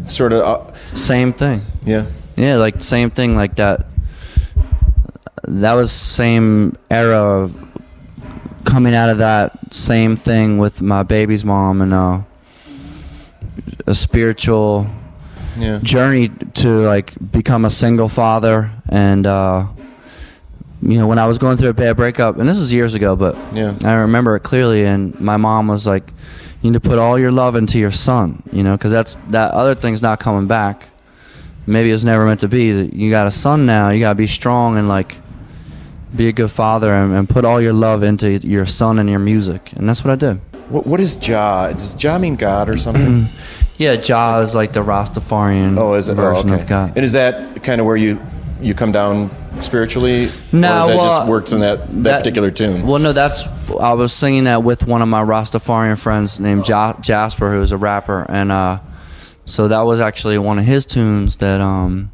Sort 0.06 0.32
of, 0.32 0.40
uh, 0.42 0.72
same 0.94 1.32
thing 1.32 1.64
yeah. 1.84 2.06
yeah 2.36 2.56
like 2.56 2.80
same 2.82 3.10
thing 3.10 3.34
like 3.36 3.56
that 3.56 3.86
that 5.48 5.72
was 5.74 5.90
same 5.90 6.76
era 6.90 7.16
of 7.42 7.54
coming 8.64 8.94
out 8.94 9.08
of 9.10 9.18
that 9.18 9.74
same 9.74 10.14
thing 10.16 10.58
with 10.58 10.80
my 10.82 11.02
baby's 11.02 11.44
mom 11.44 11.80
and 11.82 11.92
uh 11.94 12.20
a 13.86 13.94
spiritual 13.94 14.86
Yeah. 15.58 15.80
journey 15.82 16.30
to 16.62 16.68
like 16.86 17.12
become 17.32 17.64
a 17.64 17.70
single 17.70 18.08
father 18.08 18.70
and 18.88 19.26
uh 19.26 19.66
you 20.82 20.98
know 20.98 21.06
when 21.06 21.18
i 21.18 21.26
was 21.26 21.38
going 21.38 21.56
through 21.56 21.68
a 21.70 21.74
bad 21.74 21.96
breakup 21.96 22.38
and 22.38 22.48
this 22.48 22.58
was 22.58 22.72
years 22.72 22.94
ago 22.94 23.14
but 23.16 23.36
Yeah. 23.54 23.76
i 23.84 23.92
remember 23.94 24.34
it 24.36 24.40
clearly 24.40 24.84
and 24.84 25.18
my 25.20 25.36
mom 25.36 25.68
was 25.68 25.86
like 25.86 26.12
you 26.60 26.70
need 26.70 26.82
to 26.82 26.88
put 26.88 26.98
all 26.98 27.18
your 27.18 27.30
love 27.32 27.54
into 27.56 27.78
your 27.78 27.90
son 27.92 28.42
you 28.52 28.62
know 28.62 28.76
because 28.76 28.90
that's 28.92 29.16
that 29.28 29.52
other 29.52 29.74
thing's 29.74 30.02
not 30.02 30.18
coming 30.20 30.46
back 30.48 30.88
maybe 31.66 31.88
it 31.88 31.92
was 31.92 32.04
never 32.04 32.26
meant 32.26 32.40
to 32.40 32.48
be 32.48 32.66
you 32.92 33.10
got 33.10 33.26
a 33.26 33.30
son 33.30 33.64
now 33.66 33.90
you 33.90 34.00
got 34.00 34.10
to 34.10 34.14
be 34.16 34.26
strong 34.26 34.76
and 34.76 34.88
like 34.88 35.16
be 36.14 36.28
a 36.28 36.32
good 36.32 36.50
father 36.50 36.92
and, 36.92 37.14
and 37.14 37.28
put 37.28 37.44
all 37.44 37.60
your 37.60 37.72
love 37.72 38.02
into 38.02 38.38
your 38.46 38.66
son 38.66 38.98
and 38.98 39.08
your 39.08 39.18
music 39.20 39.72
and 39.76 39.88
that's 39.88 40.02
what 40.04 40.10
i 40.12 40.16
did 40.16 40.40
What, 40.68 40.86
what 40.86 41.00
is 41.00 41.16
Jah? 41.16 41.70
Does 41.72 41.94
Jah 41.94 42.18
mean 42.18 42.36
God 42.36 42.68
or 42.68 42.76
something? 42.78 43.26
Yeah, 43.78 43.96
Jah 43.96 44.40
is 44.44 44.54
like 44.54 44.72
the 44.72 44.80
Rastafarian 44.84 45.76
Oh, 45.78 45.94
is 45.94 46.08
it? 46.08 46.12
Oh, 46.12 46.22
version 46.22 46.52
okay. 46.52 46.62
of 46.62 46.68
God. 46.68 46.92
And 46.94 47.04
is 47.04 47.12
that 47.12 47.62
kind 47.64 47.80
of 47.80 47.86
where 47.86 47.96
you 47.96 48.20
you 48.62 48.74
come 48.74 48.92
down 48.92 49.30
spiritually? 49.62 50.30
No, 50.52 50.78
or 50.78 50.80
is 50.80 50.86
that 50.88 51.02
just 51.02 51.20
well, 51.20 51.28
works 51.28 51.52
in 51.52 51.60
that, 51.60 52.02
that, 52.04 52.18
particular 52.18 52.50
tune? 52.50 52.86
Well, 52.86 52.98
no, 53.00 53.12
that's 53.12 53.44
I 53.80 53.92
was 53.94 54.12
singing 54.12 54.44
that 54.44 54.62
with 54.62 54.86
one 54.86 55.02
of 55.02 55.08
my 55.08 55.22
Rastafarian 55.22 55.98
friends 55.98 56.38
named 56.40 56.68
ja- 56.68 56.98
Jasper, 57.00 57.50
who's 57.52 57.72
a 57.72 57.76
rapper, 57.76 58.24
and 58.28 58.52
uh, 58.52 58.78
so 59.44 59.68
that 59.68 59.80
was 59.82 60.00
actually 60.00 60.38
one 60.38 60.58
of 60.58 60.64
his 60.64 60.86
tunes 60.86 61.36
that 61.36 61.60
um 61.60 62.12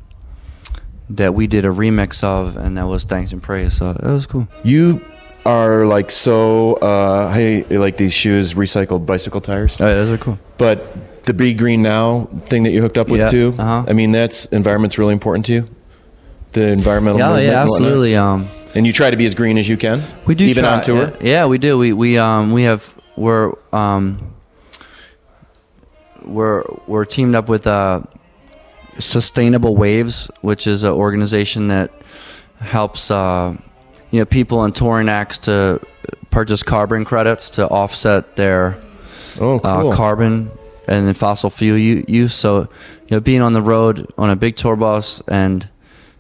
that 1.11 1.35
we 1.35 1.47
did 1.47 1.65
a 1.65 1.69
remix 1.69 2.23
of, 2.23 2.57
and 2.57 2.77
that 2.77 2.87
was 2.87 3.05
thanks 3.05 3.33
and 3.33 3.43
praise. 3.43 3.75
So 3.75 3.91
it 3.91 4.03
was 4.03 4.27
cool. 4.27 4.49
You 4.63 5.01
are 5.47 5.87
like 5.87 6.11
so. 6.11 6.75
Uh, 6.75 7.33
hey, 7.33 7.63
like 7.65 7.97
these 7.97 8.13
shoes, 8.13 8.55
recycled 8.55 9.07
bicycle 9.07 9.41
tires, 9.41 9.81
Oh, 9.81 9.87
yeah, 9.87 9.95
those 9.95 10.21
are 10.21 10.23
cool. 10.23 10.39
but 10.59 11.25
the 11.25 11.35
Be 11.35 11.53
Green 11.55 11.83
Now 11.83 12.25
thing 12.47 12.63
that 12.63 12.71
you 12.71 12.81
hooked 12.81 12.97
up 12.99 13.09
with 13.09 13.21
Yeah, 13.21 13.27
too. 13.31 13.55
uh-huh. 13.59 13.85
I 13.87 13.93
mean, 13.93 14.13
that's 14.13 14.47
environment's 14.47 14.99
really 14.99 15.13
important 15.13 15.45
to 15.47 15.53
you. 15.53 15.67
The 16.53 16.69
environmental 16.69 17.19
Yeah, 17.21 17.27
movement 17.29 17.47
yeah, 17.47 17.61
and 17.63 17.71
absolutely. 17.71 18.17
Um, 18.17 18.49
And 18.75 18.87
you 18.87 18.93
try 18.93 19.11
to 19.11 19.17
be 19.17 19.27
as 19.27 19.35
green 19.35 19.59
as 19.59 19.69
you 19.69 19.77
can. 19.77 20.03
We 20.27 20.35
do 20.35 20.45
even 20.45 20.65
try, 20.65 20.75
on 20.75 20.83
tour. 20.83 21.13
Yeah, 21.21 21.29
yeah, 21.31 21.47
we 21.47 21.59
do. 21.59 21.77
We 21.79 21.93
we 21.93 22.19
um 22.19 22.53
we 22.53 22.63
have 22.65 22.95
we're 23.17 23.53
um 23.73 24.35
we're 26.23 26.65
we're 26.87 27.05
teamed 27.05 27.35
up 27.35 27.49
with 27.49 27.67
uh 27.67 28.03
Sustainable 28.99 29.77
Waves, 29.77 30.31
which 30.41 30.67
is 30.67 30.85
an 30.85 30.91
organization 30.93 31.69
that 31.69 31.91
helps 32.59 33.11
uh 33.11 33.57
you 34.11 34.19
know 34.21 34.25
people 34.25 34.65
in 34.65 34.73
touring 34.73 35.09
acts 35.09 35.39
to 35.39 35.81
purchase 36.31 36.63
carbon 36.63 37.05
credits 37.05 37.51
to 37.51 37.67
offset 37.69 38.37
their 38.37 38.79
Oh, 39.41 39.61
cool. 39.61 39.93
uh, 39.93 39.97
carbon 39.97 40.51
and 40.89 41.07
the 41.07 41.15
fossil 41.15 41.49
fuel 41.51 41.79
use. 41.79 42.35
So, 42.35 42.61
you 43.07 43.13
know, 43.13 43.21
being 43.21 43.41
on 43.43 43.53
the 43.53 43.61
road 43.63 44.11
on 44.19 44.31
a 44.31 44.37
big 44.37 44.57
tour 44.57 44.75
bus, 44.75 45.23
and 45.29 45.69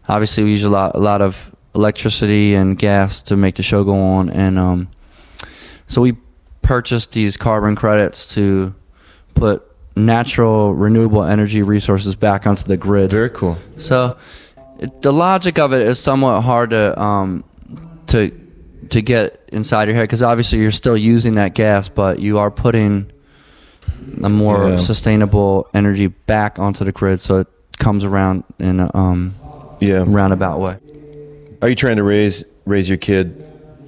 obviously 0.09 0.44
we 0.44 0.51
use 0.51 0.64
a 0.64 0.71
lot, 0.71 0.94
a 0.94 0.99
lot 0.99 1.21
of 1.21 1.55
electricity 1.75 2.55
and 2.55 2.79
gas 2.79 3.23
to 3.23 3.37
make 3.37 3.55
the 3.57 3.62
show 3.62 3.85
go 3.85 3.94
on, 3.99 4.31
and 4.31 4.59
um, 4.59 4.88
so 5.87 6.01
we 6.03 6.16
purchased 6.62 7.12
these 7.12 7.37
carbon 7.37 7.77
credits 7.77 8.35
to 8.35 8.75
put 9.35 9.64
natural 9.97 10.75
renewable 10.75 11.25
energy 11.25 11.62
resources 11.62 12.14
back 12.14 12.47
onto 12.47 12.64
the 12.64 12.77
grid. 12.77 13.11
Very 13.11 13.31
cool. 13.31 13.57
So 13.79 14.16
it, 14.79 15.03
the 15.03 15.12
logic 15.12 15.59
of 15.59 15.73
it 15.73 15.87
is 15.87 15.99
somewhat 15.99 16.42
hard 16.42 16.71
to 16.71 17.01
um, 17.01 17.44
to 18.09 18.31
to 18.90 19.03
get 19.03 19.40
inside 19.53 19.88
your 19.88 19.94
head 19.97 20.03
because 20.05 20.23
obviously 20.23 20.59
you're 20.61 20.71
still 20.71 20.97
using 20.97 21.35
that 21.35 21.55
gas, 21.55 21.88
but 21.88 22.21
you 22.21 22.38
are 22.38 22.51
putting 22.51 23.11
a 24.23 24.29
more 24.29 24.71
Yeah. 24.71 24.77
sustainable 24.79 25.68
energy 25.75 26.07
back 26.09 26.59
onto 26.59 26.85
the 26.85 26.92
grid, 26.92 27.21
so 27.21 27.40
it 27.40 27.49
comes 27.79 28.05
around 28.05 28.44
in 28.59 28.81
a 28.81 28.90
um, 28.94 29.35
Yeah. 29.81 30.05
roundabout 30.07 30.61
way. 30.61 30.77
Are 31.62 31.69
you 31.69 31.75
trying 31.75 31.97
to 31.97 32.03
raise 32.05 32.45
raise 32.67 32.88
your 32.88 32.99
kid 32.99 33.45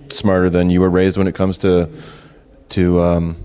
smarter 0.08 0.50
than 0.50 0.70
you 0.70 0.80
were 0.80 0.90
raised 0.90 1.16
when 1.16 1.26
it 1.28 1.34
comes 1.34 1.58
to 1.58 1.88
to 2.70 3.00
um, 3.00 3.36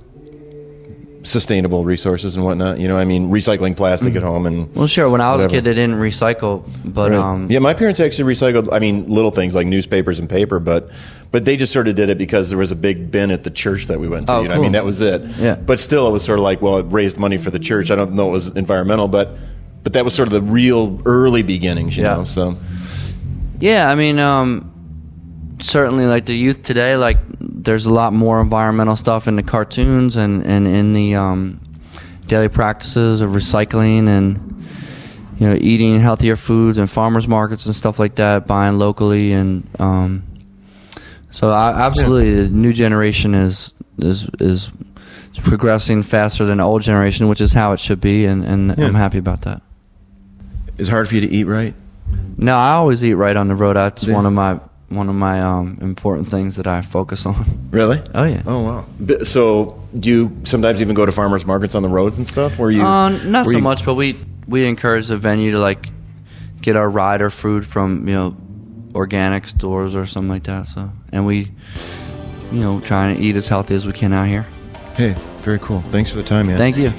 sustainable 1.23 1.83
resources 1.85 2.35
and 2.35 2.45
whatnot? 2.45 2.79
You 2.79 2.87
know, 2.87 2.97
I 2.97 3.05
mean, 3.05 3.29
recycling 3.31 3.75
plastic 3.75 4.15
at 4.15 4.23
home 4.23 4.45
and 4.45 4.73
Well, 4.75 4.87
sure. 4.87 5.09
When 5.09 5.21
I 5.21 5.31
was 5.31 5.41
Whatever. 5.41 5.53
a 5.53 5.57
kid, 5.57 5.63
they 5.63 5.73
didn't 5.73 5.97
recycle, 5.97 6.63
but 6.83 7.11
Right. 7.11 7.19
um, 7.19 7.49
yeah, 7.49 7.59
my 7.59 7.73
parents 7.73 7.99
actually 7.99 8.33
recycled. 8.33 8.69
I 8.71 8.79
mean, 8.79 9.07
little 9.07 9.31
things 9.31 9.55
like 9.55 9.67
newspapers 9.67 10.19
and 10.19 10.29
paper, 10.29 10.59
but 10.59 10.89
but 11.31 11.43
they 11.45 11.57
just 11.57 11.73
sort 11.73 11.87
of 11.87 11.95
did 11.95 12.09
it 12.09 12.17
because 12.17 12.49
there 12.49 12.57
was 12.59 12.71
a 12.71 12.75
big 12.75 13.11
bin 13.11 13.29
at 13.31 13.43
the 13.43 13.49
church 13.49 13.87
that 13.87 13.99
we 13.99 14.07
went 14.07 14.27
to. 14.27 14.35
Oh, 14.35 14.41
you 14.41 14.47
know, 14.47 14.55
I 14.55 14.59
mean, 14.59 14.71
that 14.71 14.85
was 14.85 15.01
it. 15.01 15.21
Yeah. 15.37 15.55
But 15.55 15.79
still, 15.79 16.07
it 16.07 16.11
was 16.11 16.23
sort 16.23 16.39
of 16.39 16.43
like, 16.43 16.61
well, 16.61 16.77
it 16.77 16.85
raised 16.89 17.19
money 17.19 17.37
for 17.37 17.51
the 17.51 17.59
church. 17.59 17.91
I 17.91 17.95
don't 17.95 18.13
know 18.13 18.29
it 18.29 18.31
was 18.31 18.47
environmental, 18.49 19.07
but 19.07 19.35
but 19.85 19.93
that 19.93 20.03
was 20.03 20.13
sort 20.13 20.27
of 20.27 20.33
the 20.33 20.41
real 20.41 20.99
early 21.05 21.43
beginnings. 21.43 21.95
You 21.95 22.03
Yeah. 22.03 22.15
know, 22.15 22.23
so 22.25 22.57
Yeah, 23.61 23.89
I 23.89 23.95
mean, 23.95 24.19
um, 24.19 24.69
certainly, 25.61 26.05
like 26.07 26.25
the 26.25 26.35
youth 26.35 26.63
today, 26.63 26.97
like 26.97 27.17
there's 27.39 27.85
a 27.85 27.93
lot 27.93 28.11
more 28.11 28.41
environmental 28.41 28.95
stuff 28.97 29.27
in 29.29 29.35
the 29.37 29.43
cartoons 29.43 30.17
and 30.17 30.43
and 30.45 30.67
in 30.67 30.91
the 30.93 31.15
um, 31.15 31.59
daily 32.27 32.49
practices 32.49 33.21
of 33.21 33.29
recycling 33.31 34.07
and 34.09 34.65
you 35.39 35.47
know 35.47 35.55
eating 35.61 35.99
healthier 36.01 36.35
foods 36.35 36.77
and 36.77 36.89
farmers 36.89 37.27
markets 37.27 37.65
and 37.67 37.75
stuff 37.75 37.99
like 37.99 38.15
that, 38.15 38.45
buying 38.47 38.77
locally 38.79 39.31
and 39.33 39.63
um, 39.79 40.23
so 41.31 41.49
I, 41.49 41.71
absolutely 41.85 42.43
the 42.43 42.49
new 42.49 42.73
generation 42.73 43.35
is 43.35 43.73
is 43.99 44.27
is 44.39 44.71
progressing 45.43 46.01
faster 46.03 46.45
than 46.45 46.57
the 46.57 46.63
old 46.63 46.81
generation, 46.81 47.27
which 47.27 47.41
is 47.41 47.53
how 47.53 47.71
it 47.73 47.79
should 47.79 47.99
be, 48.01 48.25
and, 48.25 48.43
and 48.43 48.77
Yeah. 48.77 48.87
I'm 48.87 48.95
happy 48.95 49.17
about 49.17 49.41
that. 49.43 49.61
It's 50.77 50.89
hard 50.89 51.07
for 51.07 51.15
you 51.15 51.21
to 51.21 51.27
eat 51.27 51.45
right. 51.45 51.73
No, 52.37 52.55
I 52.55 52.73
always 52.73 53.03
eat 53.03 53.13
right 53.15 53.35
on 53.35 53.47
the 53.47 53.55
road. 53.55 53.75
That's 53.75 54.03
Yeah. 54.05 54.13
one 54.15 54.25
of 54.25 54.33
my 54.33 54.59
one 54.89 55.09
of 55.09 55.15
my 55.15 55.41
um, 55.41 55.79
important 55.81 56.27
things 56.27 56.57
that 56.57 56.67
I 56.67 56.81
focus 56.81 57.25
on. 57.25 57.43
Really? 57.71 58.01
Oh 58.13 58.23
yeah. 58.23 58.43
Oh 58.45 58.61
wow! 58.61 58.85
So 59.23 59.81
do 59.99 60.09
you 60.09 60.37
sometimes 60.43 60.81
even 60.81 60.95
go 60.95 61.05
to 61.05 61.11
farmers 61.11 61.45
markets 61.45 61.75
on 61.75 61.81
the 61.83 61.89
roads 61.89 62.17
and 62.17 62.27
stuff? 62.27 62.57
Where 62.59 62.69
you? 62.71 62.83
Uh, 62.83 63.09
not 63.25 63.45
so 63.47 63.53
you- 63.53 63.59
much, 63.59 63.83
but 63.85 63.95
we 63.95 64.17
we 64.47 64.65
encourage 64.65 65.07
the 65.07 65.17
venue 65.17 65.51
to 65.51 65.59
like 65.59 65.89
get 66.61 66.75
our 66.75 66.87
rider 66.89 67.29
food 67.29 67.65
from 67.65 68.07
you 68.07 68.13
know 68.13 68.35
organic 68.93 69.47
stores 69.47 69.95
or 69.95 70.05
something 70.05 70.29
like 70.29 70.43
that. 70.43 70.67
So 70.67 70.89
and 71.11 71.25
we 71.25 71.51
you 72.51 72.59
know 72.61 72.79
trying 72.81 73.15
to 73.17 73.21
eat 73.21 73.35
as 73.35 73.47
healthy 73.47 73.75
as 73.75 73.85
we 73.85 73.91
can 73.93 74.13
out 74.13 74.27
here. 74.27 74.45
Hey, 74.95 75.15
very 75.37 75.59
cool. 75.59 75.79
Thanks 75.81 76.11
for 76.11 76.17
the 76.17 76.23
time, 76.23 76.47
man. 76.47 76.57
Thank 76.57 76.77
you. 76.77 76.93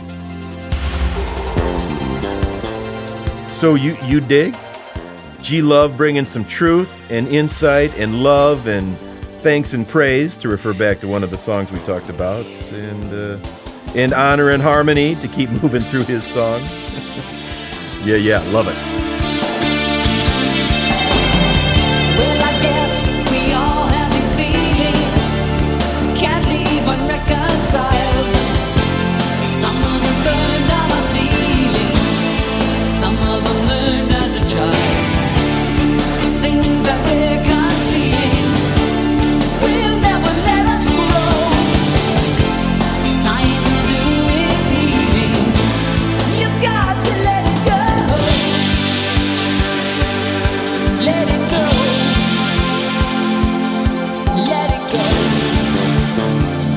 So 3.57 3.75
you 3.75 3.97
you 4.03 4.21
dig? 4.21 4.55
G 5.41 5.63
Love 5.63 5.97
bringing 5.97 6.27
some 6.27 6.45
truth 6.45 7.03
and 7.09 7.27
insight 7.29 7.91
and 7.97 8.23
love 8.23 8.67
and 8.67 8.99
thanks 9.41 9.73
and 9.73 9.89
praise 9.89 10.37
to 10.37 10.51
refer 10.51 10.75
back 10.75 10.99
to 10.99 11.09
one 11.09 11.25
of 11.25 11.31
the 11.31 11.39
songs 11.39 11.73
we 11.73 11.79
talked 11.79 12.11
about 12.11 12.45
and 12.45 13.15
uh, 13.15 13.39
and 13.95 14.13
honor 14.13 14.51
and 14.51 14.63
harmony 14.63 15.15
to 15.15 15.29
keep 15.29 15.49
moving 15.63 15.83
through 15.85 16.05
his 16.05 16.23
songs. 16.23 16.83
yeah, 18.05 18.17
yeah, 18.17 18.41
love 18.51 18.69
it. 18.69 18.96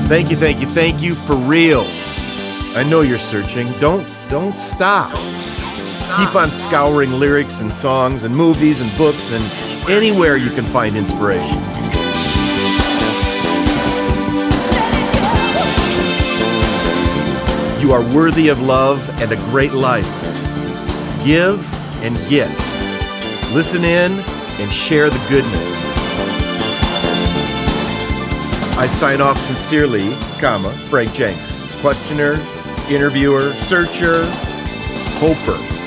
Thank 0.09 0.31
you, 0.31 0.37
thank 0.37 0.59
you, 0.59 0.65
thank 0.65 1.03
you 1.03 1.13
for 1.13 1.35
reals. 1.35 1.85
I 2.75 2.83
know 2.83 3.01
you're 3.01 3.19
searching. 3.19 3.71
Don't 3.73 4.11
don't 4.27 4.55
stop. 4.55 5.11
Keep 6.17 6.33
on 6.33 6.49
scouring 6.49 7.11
lyrics 7.11 7.61
and 7.61 7.71
songs 7.71 8.23
and 8.23 8.35
movies 8.35 8.81
and 8.81 8.91
books 8.97 9.31
and 9.31 9.43
anywhere 9.87 10.35
you 10.35 10.49
can 10.49 10.65
find 10.65 10.97
inspiration. 10.97 11.62
You 17.79 17.93
are 17.93 18.01
worthy 18.15 18.47
of 18.47 18.60
love 18.62 19.07
and 19.21 19.31
a 19.31 19.37
great 19.51 19.73
life. 19.73 20.10
Give 21.23 21.63
and 22.03 22.17
get. 22.27 22.49
Listen 23.53 23.83
in 23.83 24.13
and 24.60 24.73
share 24.73 25.12
the 25.12 25.23
goodness. 25.29 25.88
I 28.80 28.88
sign 28.88 29.19
off 29.19 29.38
sincerely, 29.38 30.15
comma, 30.40 30.73
Frank 30.88 31.12
Jenks, 31.12 31.69
questioner, 31.82 32.36
interviewer, 32.90 33.52
searcher, 33.56 34.23
hoper. 35.19 35.79